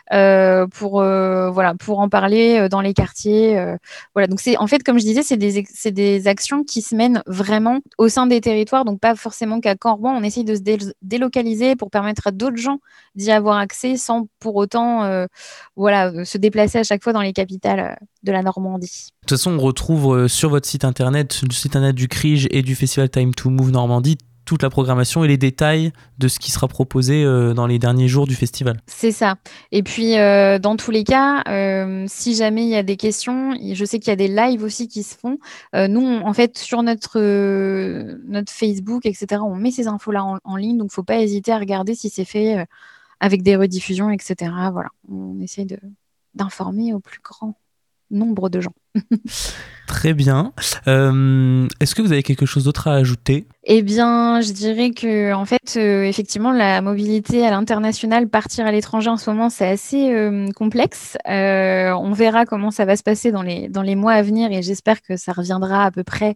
pour 0.09 1.01
voilà 1.01 1.73
pour 1.79 1.99
en 1.99 2.09
parler 2.09 2.67
dans 2.69 2.81
les 2.81 2.93
quartiers. 2.93 3.57
voilà 4.13 4.27
donc 4.27 4.39
c'est 4.39 4.57
en 4.57 4.67
fait 4.67 4.83
comme 4.83 4.99
je 4.99 5.03
disais 5.03 5.23
c'est 5.23 5.37
des 5.37 5.57
c'est 5.73 5.91
des 5.91 6.27
actions 6.27 6.63
qui 6.63 6.81
se 6.81 6.95
mènent 6.95 7.23
vraiment 7.25 7.79
au 7.97 8.07
sein 8.07 8.27
des 8.27 8.39
territoires, 8.39 8.85
donc 8.85 8.99
pas 8.99 9.15
forcément 9.15 9.59
qu'à 9.59 9.75
Caen-Rouen. 9.81 10.15
On 10.15 10.23
essaye 10.23 10.43
de 10.43 10.55
se 10.55 10.61
délocaliser 11.01 11.75
pour 11.75 11.89
permettre 11.89 12.27
à 12.27 12.31
d'autres 12.31 12.57
gens 12.57 12.77
d'y 13.15 13.31
avoir 13.31 13.57
accès 13.57 13.97
sans 13.97 14.27
pour 14.39 14.55
autant 14.55 15.03
euh, 15.03 15.25
voilà, 15.75 16.25
se 16.25 16.37
déplacer 16.37 16.77
à 16.77 16.83
chaque 16.83 17.03
fois 17.03 17.11
dans 17.11 17.21
les 17.21 17.33
capitales 17.33 17.79
euh, 17.79 18.05
de 18.21 18.31
la 18.31 18.43
Normandie. 18.43 19.09
De 19.23 19.27
toute 19.27 19.37
façon, 19.37 19.51
on 19.51 19.59
retrouve 19.59 20.15
euh, 20.15 20.27
sur 20.27 20.49
votre 20.49 20.67
site 20.67 20.85
internet, 20.85 21.41
le 21.41 21.51
site 21.51 21.75
internet 21.75 21.95
du 21.95 22.07
CRIGE 22.07 22.47
et 22.51 22.61
du 22.61 22.75
Festival 22.75 23.09
Time 23.09 23.33
to 23.33 23.49
Move 23.49 23.71
Normandie, 23.71 24.17
toute 24.45 24.63
la 24.63 24.69
programmation 24.69 25.23
et 25.23 25.27
les 25.27 25.37
détails 25.37 25.91
de 26.17 26.27
ce 26.27 26.39
qui 26.39 26.51
sera 26.51 26.67
proposé 26.67 27.23
euh, 27.23 27.53
dans 27.53 27.65
les 27.65 27.79
derniers 27.79 28.07
jours 28.07 28.27
du 28.27 28.35
festival. 28.35 28.79
C'est 28.87 29.11
ça. 29.11 29.35
Et 29.71 29.83
puis, 29.83 30.17
euh, 30.17 30.59
dans 30.59 30.75
tous 30.75 30.91
les 30.91 31.03
cas, 31.03 31.43
euh, 31.47 32.05
si 32.07 32.35
jamais 32.35 32.63
il 32.63 32.69
y 32.69 32.75
a 32.75 32.83
des 32.83 32.97
questions, 32.97 33.55
je 33.73 33.85
sais 33.85 33.99
qu'il 33.99 34.09
y 34.09 34.13
a 34.13 34.15
des 34.15 34.27
lives 34.27 34.63
aussi 34.63 34.87
qui 34.87 35.03
se 35.03 35.15
font. 35.15 35.37
nous, 35.73 36.05
en 36.05 36.33
fait, 36.33 36.57
sur 36.57 36.83
notre, 36.83 37.19
notre 38.27 38.51
Facebook, 38.51 39.05
etc., 39.05 39.41
on 39.43 39.55
met 39.55 39.71
ces 39.71 39.87
infos-là 39.87 40.39
en, 40.43 40.55
ligne, 40.55 40.77
donc 40.77 40.85
il 40.85 40.93
ne 40.93 40.93
faut 40.93 41.03
pas 41.03 41.19
hésiter 41.19 41.51
à 41.51 41.57
regarder 41.57 41.95
si 41.95 42.09
c'est 42.09 42.25
fait 42.25 42.65
avec 43.19 43.43
des 43.43 43.55
rediffusions, 43.55 44.09
etc. 44.09 44.51
Voilà, 44.71 44.89
on 45.09 45.39
essaye 45.39 45.67
d'informer 46.35 46.93
au 46.93 46.99
plus 46.99 47.19
grand 47.21 47.55
nombre 48.13 48.49
de 48.49 48.61
gens. 48.61 48.73
Très 49.87 50.13
bien. 50.13 50.53
Euh, 50.87 51.67
est-ce 51.79 51.93
que 51.93 52.01
vous 52.01 52.11
avez 52.11 52.23
quelque 52.23 52.45
chose 52.45 52.63
d'autre 52.63 52.87
à 52.87 52.93
ajouter? 52.93 53.45
Eh 53.65 53.81
bien, 53.81 54.39
je 54.41 54.51
dirais 54.53 54.91
que, 54.91 55.33
en 55.33 55.45
fait, 55.45 55.75
euh, 55.77 56.03
effectivement, 56.03 56.51
la 56.51 56.81
mobilité 56.81 57.45
à 57.45 57.51
l'international, 57.51 58.29
partir 58.29 58.65
à 58.65 58.71
l'étranger 58.71 59.09
en 59.09 59.17
ce 59.17 59.29
moment, 59.29 59.49
c'est 59.49 59.67
assez 59.67 60.13
euh, 60.13 60.47
complexe. 60.51 61.17
on 61.25 62.11
verra 62.13 62.45
comment 62.45 62.71
ça 62.71 62.85
va 62.85 62.95
se 62.95 63.03
passer 63.03 63.31
dans 63.31 63.41
les, 63.41 63.67
dans 63.67 63.81
les 63.81 63.95
mois 63.95 64.13
à 64.13 64.21
venir 64.21 64.51
et 64.51 64.61
j'espère 64.61 65.01
que 65.01 65.17
ça 65.17 65.33
reviendra 65.33 65.83
à 65.83 65.91
peu 65.91 66.03
près 66.03 66.35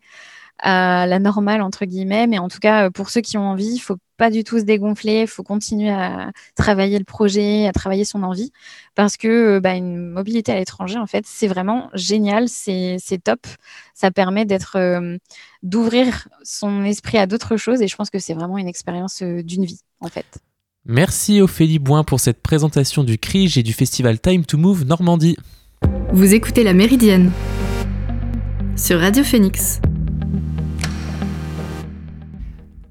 à 0.60 1.06
la 1.08 1.20
normale 1.20 1.62
entre 1.62 1.86
guillemets. 1.86 2.28
Mais 2.28 2.39
en 2.39 2.48
tout 2.48 2.60
cas, 2.60 2.89
pour 2.89 3.10
ceux 3.10 3.22
qui 3.22 3.38
ont 3.38 3.50
envie, 3.50 3.74
il 3.74 3.80
faut 3.80 3.98
pas 4.17 4.32
du 4.32 4.43
tout 4.43 4.60
se 4.60 4.63
dégonfler, 4.63 5.22
il 5.22 5.28
faut 5.28 5.43
continuer 5.43 5.89
à 5.89 6.32
travailler 6.56 6.98
le 6.98 7.06
projet, 7.06 7.67
à 7.67 7.72
travailler 7.72 8.04
son 8.04 8.24
envie, 8.24 8.52
parce 8.96 9.15
que 9.15 9.60
bah, 9.60 9.76
une 9.76 10.10
mobilité 10.10 10.52
à 10.52 10.56
l'étranger, 10.56 10.98
en 10.98 11.06
fait, 11.06 11.24
c'est 11.28 11.48
vraiment 11.48 11.89
génial, 11.93 12.50
c'est 12.50 13.00
top. 13.24 13.46
Ça 13.93 14.12
permet 14.12 14.46
d'être, 14.46 14.78
euh, 14.78 15.17
d'ouvrir 15.63 16.28
son 16.43 16.84
esprit 16.84 17.20
à 17.20 17.28
d'autres 17.28 17.58
choses, 17.58 17.82
et 17.82 17.88
je 17.88 17.96
pense 17.96 18.10
que 18.10 18.20
c'est 18.20 18.34
vraiment 18.34 18.58
une 18.58 18.67
expérience 18.67 19.22
euh, 19.22 19.43
d'une 19.43 19.65
vie, 19.65 19.82
en 20.02 20.08
fait. 20.08 20.39
Merci 20.86 21.41
Ophélie 21.41 21.80
Boin 21.80 22.04
pour 22.04 22.20
cette 22.20 22.41
présentation 22.41 23.04
du 23.04 23.17
CRIGE 23.17 23.58
et 23.58 23.63
du 23.63 23.74
festival 23.74 24.20
Time 24.20 24.46
to 24.46 24.58
Move 24.58 24.86
Normandie. 24.86 25.38
Vous 26.12 26.34
écoutez 26.34 26.63
La 26.63 26.74
Méridienne 26.74 27.32
sur 28.76 29.00
Radio 29.00 29.24
Phoenix. 29.24 29.82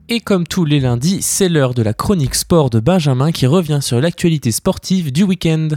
Et 0.09 0.21
comme 0.21 0.47
tous 0.47 0.64
les 0.64 0.79
lundis, 0.79 1.21
c'est 1.21 1.49
l'heure 1.49 1.75
de 1.75 1.83
la 1.83 1.92
chronique 1.92 2.37
sport 2.37 2.71
de 2.71 2.79
Benjamin 2.79 3.33
qui 3.33 3.49
revient 3.49 3.81
sur 3.83 4.01
l'actualité 4.01 4.53
sportive 4.53 5.11
du 5.11 5.25
week-end. 5.25 5.71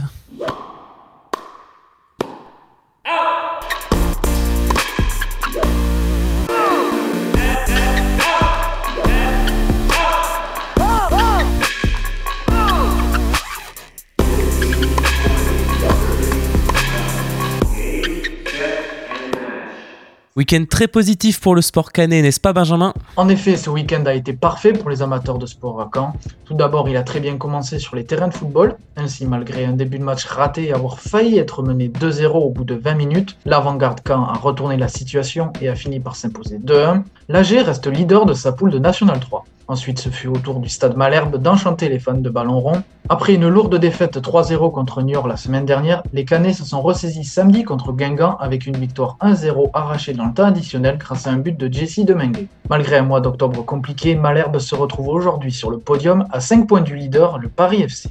Week-end 20.40 20.64
très 20.70 20.88
positif 20.88 21.38
pour 21.38 21.54
le 21.54 21.60
sport 21.60 21.92
canet, 21.92 22.22
n'est-ce 22.22 22.40
pas 22.40 22.54
Benjamin? 22.54 22.94
En 23.18 23.28
effet, 23.28 23.58
ce 23.58 23.68
week-end 23.68 24.06
a 24.06 24.14
été 24.14 24.32
parfait 24.32 24.72
pour 24.72 24.88
les 24.88 25.02
amateurs 25.02 25.36
de 25.36 25.44
sport 25.44 25.78
à 25.82 25.90
Caen. 25.92 26.14
Tout 26.46 26.54
d'abord, 26.54 26.88
il 26.88 26.96
a 26.96 27.02
très 27.02 27.20
bien 27.20 27.36
commencé 27.36 27.78
sur 27.78 27.94
les 27.94 28.06
terrains 28.06 28.28
de 28.28 28.32
football. 28.32 28.78
Ainsi, 28.96 29.26
malgré 29.26 29.66
un 29.66 29.74
début 29.74 29.98
de 29.98 30.02
match 30.02 30.24
raté 30.24 30.68
et 30.68 30.72
avoir 30.72 30.98
failli 30.98 31.36
être 31.36 31.62
mené 31.62 31.88
2-0 31.88 32.28
au 32.28 32.48
bout 32.48 32.64
de 32.64 32.74
20 32.74 32.94
minutes, 32.94 33.36
l'avant-garde 33.44 34.00
Caen 34.08 34.24
a 34.24 34.32
retourné 34.32 34.78
la 34.78 34.88
situation 34.88 35.52
et 35.60 35.68
a 35.68 35.74
fini 35.74 36.00
par 36.00 36.16
s'imposer 36.16 36.56
2-1. 36.56 37.02
L'AG 37.28 37.62
reste 37.62 37.88
leader 37.88 38.24
de 38.24 38.32
sa 38.32 38.52
poule 38.52 38.70
de 38.70 38.78
National 38.78 39.20
3. 39.20 39.44
Ensuite, 39.70 40.00
ce 40.00 40.08
fut 40.08 40.26
au 40.26 40.36
tour 40.36 40.58
du 40.58 40.68
stade 40.68 40.96
Malherbe 40.96 41.40
d'enchanter 41.40 41.88
les 41.88 42.00
fans 42.00 42.14
de 42.14 42.28
ballon 42.28 42.58
rond. 42.58 42.82
Après 43.08 43.34
une 43.34 43.46
lourde 43.46 43.76
défaite 43.76 44.16
3-0 44.16 44.72
contre 44.72 45.00
Niort 45.00 45.28
la 45.28 45.36
semaine 45.36 45.64
dernière, 45.64 46.02
les 46.12 46.24
Canets 46.24 46.54
se 46.54 46.64
sont 46.64 46.82
ressaisis 46.82 47.22
samedi 47.22 47.62
contre 47.62 47.92
Guingamp 47.92 48.36
avec 48.38 48.66
une 48.66 48.76
victoire 48.76 49.16
1-0 49.20 49.70
arrachée 49.72 50.12
dans 50.12 50.26
le 50.26 50.34
temps 50.34 50.46
additionnel 50.46 50.98
grâce 50.98 51.28
à 51.28 51.30
un 51.30 51.36
but 51.36 51.56
de 51.56 51.72
Jesse 51.72 52.00
Demengue. 52.00 52.48
Malgré 52.68 52.96
un 52.96 53.04
mois 53.04 53.20
d'octobre 53.20 53.64
compliqué, 53.64 54.16
Malherbe 54.16 54.58
se 54.58 54.74
retrouve 54.74 55.06
aujourd'hui 55.06 55.52
sur 55.52 55.70
le 55.70 55.78
podium 55.78 56.26
à 56.32 56.40
5 56.40 56.66
points 56.66 56.80
du 56.80 56.96
leader, 56.96 57.38
le 57.38 57.48
Paris 57.48 57.82
FC. 57.82 58.10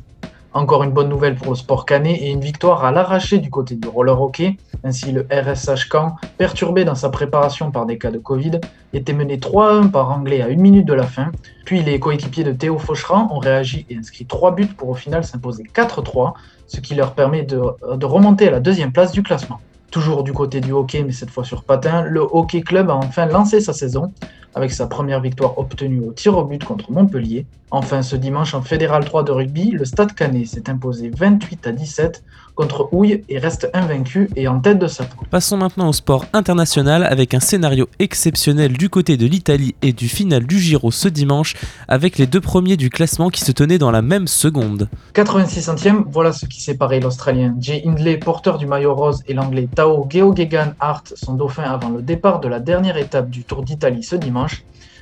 Encore 0.52 0.84
une 0.84 0.92
bonne 0.92 1.10
nouvelle 1.10 1.36
pour 1.36 1.52
le 1.52 1.56
sport 1.56 1.86
canet 1.86 2.20
et 2.20 2.32
une 2.32 2.40
victoire 2.40 2.84
à 2.84 2.92
l'arraché 2.92 3.38
du 3.38 3.52
côté 3.52 3.76
du 3.76 3.88
roller 3.88 4.20
hockey. 4.20 4.58
Ainsi, 4.84 5.12
le 5.12 5.28
RSH 5.32 5.88
Caen, 5.92 6.16
perturbé 6.40 6.86
dans 6.86 6.96
sa 6.96 7.10
préparation 7.10 7.70
par 7.70 7.86
des 7.86 8.00
cas 8.00 8.10
de 8.10 8.18
Covid, 8.18 8.60
était 8.94 9.14
mené 9.14 9.38
3-1 9.38 9.92
par 9.92 10.10
Anglais 10.10 10.42
à 10.42 10.48
une 10.48 10.62
minute 10.62 10.88
de 10.88 10.94
la 10.94 11.04
fin. 11.04 11.32
Puis 11.66 11.84
les 11.84 12.00
coéquipiers 12.00 12.44
de 12.44 12.52
Théo 12.52 12.80
Faucheran 12.80 13.30
ont 13.32 13.38
réagi 13.38 13.86
et 13.92 13.98
inscrit 13.98 14.26
3 14.26 14.56
buts 14.56 14.66
pour 14.66 14.90
au 14.90 14.96
final 14.96 15.24
s'imposer 15.24 15.64
4-3, 15.64 16.34
ce 16.66 16.80
qui 16.80 16.96
leur 16.96 17.14
permet 17.14 17.44
de, 17.44 17.62
de 17.96 18.06
remonter 18.08 18.48
à 18.48 18.52
la 18.52 18.60
deuxième 18.60 18.92
place 18.92 19.12
du 19.12 19.22
classement. 19.22 19.60
Toujours 19.92 20.24
du 20.24 20.34
côté 20.34 20.62
du 20.62 20.72
hockey, 20.72 21.04
mais 21.04 21.12
cette 21.12 21.30
fois 21.30 21.44
sur 21.44 21.64
patin, 21.64 22.02
le 22.02 22.22
Hockey 22.22 22.62
Club 22.62 22.90
a 22.90 22.96
enfin 22.96 23.28
lancé 23.28 23.62
sa 23.62 23.74
saison 23.74 24.12
avec 24.56 24.72
sa 24.72 24.88
première 24.88 25.22
victoire 25.22 25.58
obtenue 25.58 26.02
au 26.02 26.12
tir 26.12 26.38
au 26.38 26.44
but 26.44 26.64
contre 26.64 26.92
Montpellier. 26.92 27.46
Enfin, 27.72 28.02
ce 28.02 28.16
dimanche 28.16 28.56
en 28.56 28.64
Fédéral 28.64 29.06
3 29.06 29.24
de 29.24 29.32
rugby, 29.32 29.70
le 29.72 29.86
Stade 29.86 30.14
Canet 30.14 30.48
s'est 30.48 30.70
imposé 30.70 31.12
28 31.16 31.68
à 31.68 31.72
17 31.72 32.24
contre 32.56 32.90
Houille 32.92 33.24
et 33.30 33.38
reste 33.38 33.70
invaincu 33.74 34.30
et 34.36 34.50
en 34.50 34.60
tête 34.60 34.80
de 34.80 34.88
sa 34.88 35.06
poule. 35.06 35.28
Passons 35.30 35.56
maintenant 35.56 35.88
au 35.88 35.94
sport 35.94 36.26
international 36.34 37.06
avec 37.06 37.34
un 37.34 37.40
scénario 37.40 37.88
exceptionnel 38.00 38.74
du 38.74 38.90
côté 38.90 39.16
de 39.16 39.26
l'Italie 39.26 39.76
et 39.82 39.94
du 39.94 40.10
final 40.10 40.46
du 40.46 40.60
Giro 40.60 40.92
ce 40.92 41.08
dimanche 41.08 41.56
avec 41.88 42.18
les 42.18 42.28
deux 42.28 42.42
premiers 42.42 42.76
du 42.76 42.90
classement 42.90 43.30
qui 43.30 43.42
se 43.42 43.54
tenaient 43.54 43.78
dans 43.78 43.92
la 43.92 44.02
même 44.02 44.28
seconde. 44.28 44.90
86 45.14 45.62
centièmes, 45.62 46.04
voilà 46.12 46.34
ce 46.34 46.48
qui 46.48 46.62
séparait 46.62 47.00
l'Australien 47.00 47.56
Jay 47.60 47.82
Hindley, 47.86 48.18
porteur 48.18 48.58
du 48.58 48.66
maillot 48.66 48.94
rose, 48.94 49.24
et 49.28 49.34
l'Anglais 49.34 49.70
Tao 49.74 50.06
Geoghegan 50.10 50.74
Hart, 50.82 51.14
son 51.16 51.36
dauphin 51.36 51.64
avant 51.64 51.90
le 51.90 52.02
départ 52.02 52.42
de 52.42 52.50
la 52.50 52.60
dernière 52.60 52.98
étape 52.98 53.30
du 53.30 53.44
Tour 53.44 53.64
d'Italie 53.64 54.04
ce 54.04 54.18
dimanche. 54.18 54.39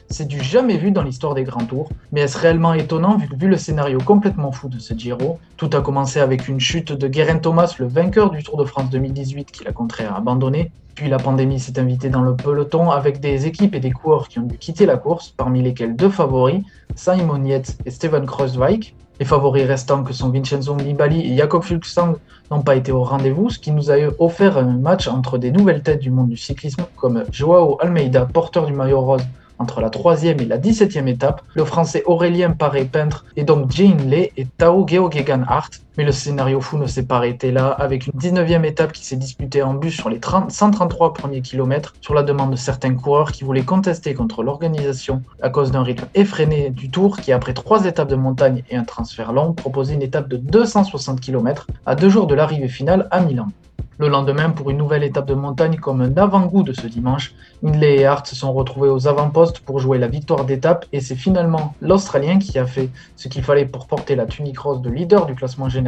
C'est 0.10 0.28
du 0.28 0.42
jamais 0.42 0.78
vu 0.78 0.92
dans 0.92 1.04
l'histoire 1.04 1.34
des 1.34 1.44
grands 1.44 1.66
tours. 1.66 1.90
Mais 2.12 2.22
est-ce 2.22 2.38
réellement 2.38 2.74
étonnant 2.74 3.18
vu, 3.18 3.48
le 3.48 3.58
scénario 3.58 3.98
complètement 4.00 4.52
fou 4.52 4.70
de 4.70 4.80
ce 4.80 4.94
Giro? 4.94 5.40
Tout 5.58 5.70
a 5.74 5.82
commencé 5.82 6.20
avec 6.20 6.48
une 6.48 6.60
chute 6.60 6.94
de 6.94 7.08
Guerin 7.08 7.40
Thomas, 7.40 7.76
le 7.80 7.88
vainqueur 7.88 8.30
du 8.30 8.44
Tour 8.44 8.58
de 8.58 8.66
France 8.66 8.90
2018 8.90 9.52
qui 9.52 9.64
l'a 9.64 9.74
contraire 9.74 10.14
à 10.14 10.18
abandonner. 10.18 10.72
Puis 10.96 11.10
la 11.10 11.18
pandémie 11.18 11.60
s'est 11.60 11.78
invitée 11.78 12.10
dans 12.10 12.22
le 12.22 12.36
peloton 12.36 12.90
avec 12.90 13.20
des 13.20 13.46
équipes 13.46 13.76
et 13.76 13.80
des 13.80 13.92
coureurs 13.92 14.30
qui 14.30 14.40
ont 14.40 14.44
dû 14.44 14.58
quitter 14.58 14.86
la 14.86 14.98
course, 14.98 15.34
parmi 15.36 15.62
lesquels 15.62 15.96
deux 15.96 16.10
favoris, 16.10 16.62
Simon 16.96 17.44
Yates 17.46 17.78
et 17.86 17.92
Steven 17.92 18.26
Kreuzweig. 18.26 18.96
Les 19.20 19.26
favoris 19.26 19.66
restants 19.66 20.04
que 20.04 20.14
sont 20.14 20.30
Vincenzo 20.30 20.76
Nibali 20.76 21.34
et 21.34 21.36
Jakob 21.36 21.64
Fuglsang 21.64 22.16
n'ont 22.52 22.62
pas 22.62 22.76
été 22.76 22.92
au 22.92 23.04
rendez-vous, 23.04 23.50
ce 23.50 23.58
qui 23.58 23.72
nous 23.72 23.90
a 23.90 23.96
offert 24.20 24.58
un 24.58 24.78
match 24.78 25.08
entre 25.08 25.38
des 25.40 25.52
nouvelles 25.52 25.82
têtes 25.82 26.02
du 26.02 26.12
monde 26.12 26.30
du 26.30 26.38
cyclisme 26.38 26.86
comme 26.96 27.24
Joao 27.32 27.78
Almeida, 27.82 28.26
porteur 28.26 28.68
du 28.68 28.74
maillot 28.74 29.02
rose 29.02 29.24
entre 29.60 29.82
la 29.82 29.90
troisième 29.90 30.40
et 30.40 30.46
la 30.46 30.60
17e 30.60 31.08
étape, 31.08 31.42
le 31.56 31.66
français 31.66 32.04
Aurélien 32.06 32.52
Paré-Peintre 32.52 33.26
et 33.36 33.44
donc 33.44 33.72
Jane 33.72 34.08
Lay 34.08 34.32
et 34.38 34.46
Tao 34.46 34.86
Geoghegan 34.88 35.44
Hart. 35.48 35.82
Mais 35.98 36.04
le 36.04 36.12
scénario 36.12 36.62
fou 36.62 36.78
ne 36.78 36.86
s'est 36.86 37.08
pas 37.08 37.16
arrêté 37.16 37.52
là, 37.52 37.70
avec 37.70 38.06
une 38.06 38.14
19e 38.14 38.64
étape 38.66 38.92
qui 38.92 39.04
s'est 39.04 39.16
disputée 39.16 39.64
en 39.64 39.74
bus 39.74 39.96
sur 39.96 40.10
les 40.10 40.20
133 40.22 41.16
premiers 41.16 41.42
kilomètres, 41.42 41.96
sur 42.02 42.14
la 42.14 42.22
demande 42.22 42.52
de 42.52 42.56
certains 42.56 42.94
coureurs 42.94 43.32
qui 43.32 43.44
voulaient 43.44 43.64
contester 43.64 44.14
contre 44.14 44.44
l'organisation 44.44 45.24
à 45.42 45.50
cause 45.50 45.72
d'un 45.72 45.82
rythme 45.82 46.06
effréné 46.14 46.70
du 46.70 46.92
Tour 46.92 47.18
qui, 47.18 47.32
après 47.32 47.56
trois 47.56 47.86
étapes 47.86 48.10
de 48.10 48.16
montagne 48.16 48.64
et 48.70 48.76
un 48.76 48.84
transfert 48.84 49.34
long, 49.34 49.54
proposait 49.54 49.96
une 49.96 50.04
étape 50.04 50.28
de 50.28 50.38
260 50.38 51.20
km 51.20 51.66
à 51.88 51.96
deux 51.96 52.10
jours 52.10 52.28
de 52.28 52.36
l'arrivée 52.36 52.68
finale 52.68 53.08
à 53.10 53.20
Milan. 53.20 53.48
Le 54.00 54.10
lendemain, 54.10 54.52
pour 54.52 54.70
une 54.70 54.78
nouvelle 54.78 55.04
étape 55.04 55.26
de 55.26 55.34
montagne 55.34 55.78
comme 55.78 56.02
un 56.02 56.16
avant-goût 56.18 56.62
de 56.62 56.72
ce 56.72 56.86
dimanche, 56.86 57.34
Hindley 57.66 57.96
et 57.96 58.06
Hart 58.06 58.28
se 58.28 58.36
sont 58.36 58.54
retrouvés 58.54 58.90
aux 58.90 59.08
avant-postes 59.08 59.62
pour 59.62 59.80
jouer 59.80 59.98
la 59.98 60.08
victoire 60.08 60.46
d'étape 60.46 60.86
et 60.94 61.02
c'est 61.02 61.16
finalement 61.16 61.74
l'Australien 61.82 62.38
qui 62.38 62.60
a 62.60 62.68
fait 62.68 62.92
ce 63.16 63.28
qu'il 63.28 63.42
fallait 63.42 63.66
pour 63.66 63.88
porter 63.88 64.16
la 64.16 64.28
tunique 64.28 64.60
rose 64.60 64.84
de 64.84 64.92
leader 64.92 65.26
du 65.26 65.34
classement 65.34 65.68
général, 65.68 65.87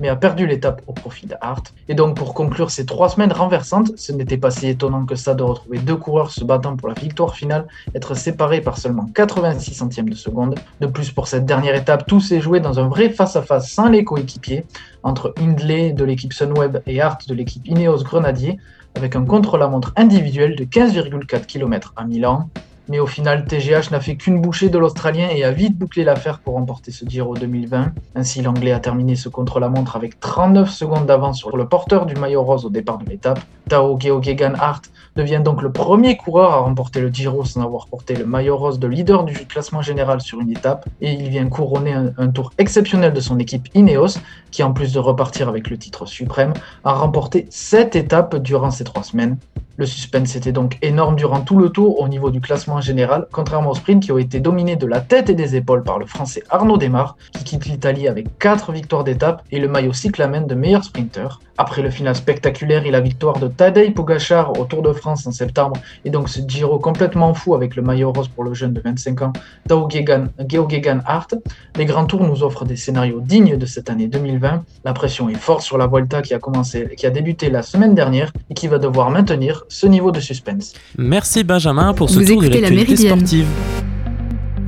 mais 0.00 0.08
a 0.08 0.16
perdu 0.16 0.46
l'étape 0.46 0.82
au 0.86 0.92
profit 0.92 1.26
de 1.26 1.34
Hart. 1.40 1.72
Et 1.88 1.94
donc 1.94 2.16
pour 2.16 2.34
conclure 2.34 2.70
ces 2.70 2.86
trois 2.86 3.08
semaines 3.08 3.32
renversantes, 3.32 3.92
ce 3.96 4.12
n'était 4.12 4.36
pas 4.36 4.50
si 4.50 4.68
étonnant 4.68 5.06
que 5.06 5.14
ça 5.14 5.34
de 5.34 5.42
retrouver 5.42 5.78
deux 5.78 5.96
coureurs 5.96 6.30
se 6.30 6.44
battant 6.44 6.76
pour 6.76 6.88
la 6.88 6.94
victoire 6.94 7.34
finale, 7.34 7.66
être 7.94 8.14
séparés 8.14 8.60
par 8.60 8.78
seulement 8.78 9.08
86 9.14 9.74
centièmes 9.74 10.08
de 10.08 10.14
seconde. 10.14 10.56
De 10.80 10.86
plus 10.86 11.10
pour 11.10 11.28
cette 11.28 11.46
dernière 11.46 11.74
étape, 11.74 12.06
tout 12.06 12.20
s'est 12.20 12.40
joué 12.40 12.60
dans 12.60 12.78
un 12.78 12.88
vrai 12.88 13.10
face-à-face 13.10 13.70
sans 13.70 13.88
les 13.88 14.04
coéquipiers, 14.04 14.64
entre 15.02 15.34
Hindley 15.38 15.92
de 15.92 16.04
l'équipe 16.04 16.32
Sunweb 16.32 16.78
et 16.86 17.00
Hart 17.00 17.28
de 17.28 17.34
l'équipe 17.34 17.66
Ineos 17.66 18.02
Grenadier, 18.02 18.58
avec 18.94 19.14
un 19.14 19.24
contre-la-montre 19.24 19.92
individuel 19.96 20.56
de 20.56 20.64
15,4 20.64 21.46
km 21.46 21.92
à 21.96 22.04
Milan. 22.04 22.48
Mais 22.88 23.00
au 23.00 23.06
final, 23.06 23.46
TGH 23.46 23.90
n'a 23.90 24.00
fait 24.00 24.16
qu'une 24.16 24.40
bouchée 24.40 24.68
de 24.68 24.78
l'Australien 24.78 25.28
et 25.28 25.42
a 25.42 25.50
vite 25.50 25.76
bouclé 25.76 26.04
l'affaire 26.04 26.38
pour 26.38 26.54
remporter 26.54 26.92
ce 26.92 27.04
Giro 27.04 27.34
2020. 27.34 27.92
Ainsi, 28.14 28.42
l'Anglais 28.42 28.70
a 28.70 28.78
terminé 28.78 29.16
ce 29.16 29.28
contre-la-montre 29.28 29.96
avec 29.96 30.20
39 30.20 30.70
secondes 30.70 31.06
d'avance 31.06 31.38
sur 31.38 31.56
le 31.56 31.68
porteur 31.68 32.06
du 32.06 32.14
maillot 32.14 32.44
rose 32.44 32.64
au 32.64 32.70
départ 32.70 32.98
de 32.98 33.06
l'étape. 33.06 33.40
Tao 33.68 33.98
Geoghegan 33.98 34.54
Hart 34.58 34.90
devient 35.16 35.40
donc 35.42 35.62
le 35.62 35.72
premier 35.72 36.16
coureur 36.16 36.52
à 36.52 36.58
remporter 36.58 37.00
le 37.00 37.08
Giro 37.08 37.44
sans 37.44 37.62
avoir 37.62 37.86
porté 37.86 38.14
le 38.14 38.26
maillot 38.26 38.56
rose 38.56 38.78
de 38.78 38.86
leader 38.86 39.24
du 39.24 39.34
classement 39.46 39.82
général 39.82 40.20
sur 40.20 40.40
une 40.40 40.50
étape, 40.50 40.88
et 41.00 41.12
il 41.12 41.28
vient 41.30 41.48
couronner 41.48 41.94
un, 42.16 42.28
tour 42.28 42.52
exceptionnel 42.58 43.12
de 43.12 43.20
son 43.20 43.38
équipe 43.38 43.68
Ineos, 43.74 44.18
qui 44.50 44.62
en 44.62 44.72
plus 44.72 44.92
de 44.92 44.98
repartir 44.98 45.48
avec 45.48 45.70
le 45.70 45.78
titre 45.78 46.06
suprême, 46.06 46.52
a 46.84 46.92
remporté 46.92 47.46
7 47.50 47.96
étapes 47.96 48.36
durant 48.36 48.70
ces 48.70 48.84
3 48.84 49.02
semaines. 49.02 49.38
Le 49.78 49.84
suspense 49.84 50.36
était 50.36 50.52
donc 50.52 50.78
énorme 50.80 51.16
durant 51.16 51.40
tout 51.40 51.58
le 51.58 51.68
tour 51.68 52.00
au 52.00 52.08
niveau 52.08 52.30
du 52.30 52.40
classement 52.40 52.80
général, 52.80 53.26
contrairement 53.30 53.70
au 53.70 53.74
sprint 53.74 54.02
qui 54.02 54.12
ont 54.12 54.16
été 54.18 54.40
dominés 54.40 54.76
de 54.76 54.86
la 54.86 55.00
tête 55.00 55.28
et 55.28 55.34
des 55.34 55.54
épaules 55.54 55.82
par 55.82 55.98
le 55.98 56.06
français 56.06 56.42
Arnaud 56.48 56.78
Desmar, 56.78 57.16
qui 57.32 57.44
quitte 57.44 57.66
l'Italie 57.66 58.08
avec 58.08 58.38
4 58.38 58.72
victoires 58.72 59.04
d'étape 59.04 59.42
et 59.50 59.58
le 59.58 59.68
maillot 59.68 59.92
cyclamen 59.92 60.46
de 60.46 60.54
meilleur 60.54 60.84
sprinter. 60.84 61.40
Après 61.58 61.82
le 61.82 61.90
final 61.90 62.14
spectaculaire 62.14 62.86
et 62.86 62.90
la 62.90 63.00
victoire 63.00 63.38
de 63.38 63.48
Tadej 63.56 63.94
Pogacar 63.94 64.58
au 64.58 64.64
Tour 64.64 64.82
de 64.82 64.92
France 64.92 65.26
en 65.26 65.32
septembre, 65.32 65.76
et 66.04 66.10
donc 66.10 66.28
ce 66.28 66.40
Giro 66.46 66.78
complètement 66.78 67.34
fou 67.34 67.54
avec 67.54 67.76
le 67.76 67.82
maillot 67.82 68.12
rose 68.12 68.28
pour 68.28 68.44
le 68.44 68.54
jeune 68.54 68.72
de 68.72 68.80
25 68.80 69.22
ans, 69.22 69.32
Tao 69.68 69.88
Geoghegan 69.88 71.00
Hart, 71.04 71.34
les 71.76 71.84
grands 71.84 72.06
tours 72.06 72.24
nous 72.24 72.42
offrent 72.42 72.64
des 72.64 72.76
scénarios 72.76 73.20
dignes 73.20 73.56
de 73.56 73.66
cette 73.66 73.90
année 73.90 74.06
2020. 74.06 74.64
La 74.84 74.92
pression 74.92 75.28
est 75.28 75.34
forte 75.34 75.62
sur 75.62 75.78
la 75.78 75.86
Vuelta 75.86 76.22
qui 76.22 76.34
a 76.34 76.38
commencé, 76.38 76.88
qui 76.96 77.06
a 77.06 77.10
débuté 77.10 77.50
la 77.50 77.62
semaine 77.62 77.94
dernière 77.94 78.32
et 78.50 78.54
qui 78.54 78.68
va 78.68 78.78
devoir 78.78 79.10
maintenir 79.10 79.64
ce 79.68 79.86
niveau 79.86 80.10
de 80.10 80.20
suspense. 80.20 80.74
Merci 80.98 81.44
Benjamin 81.44 81.94
pour 81.94 82.10
ce 82.10 82.20
tour 82.20 82.42
de 82.42 82.48
l'actualité 82.48 82.96
sportive. 82.96 83.46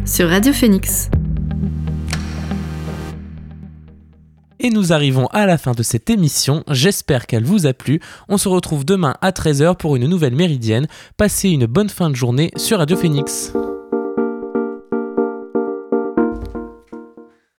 Sur 0.05 0.31
Radio 0.31 0.53
Phoenix. 0.53 1.11
Et 4.60 4.70
nous 4.70 4.92
arrivons 4.92 5.26
à 5.28 5.46
la 5.46 5.56
fin 5.56 5.72
de 5.72 5.82
cette 5.82 6.10
émission, 6.10 6.64
j'espère 6.68 7.26
qu'elle 7.26 7.44
vous 7.44 7.66
a 7.66 7.72
plu. 7.72 8.00
On 8.28 8.38
se 8.38 8.48
retrouve 8.48 8.84
demain 8.84 9.16
à 9.20 9.30
13h 9.30 9.76
pour 9.76 9.94
une 9.94 10.06
nouvelle 10.06 10.34
méridienne. 10.34 10.88
Passez 11.16 11.50
une 11.50 11.66
bonne 11.66 11.88
fin 11.88 12.10
de 12.10 12.16
journée 12.16 12.50
sur 12.56 12.78
Radio 12.78 12.96
Phoenix. 12.96 13.52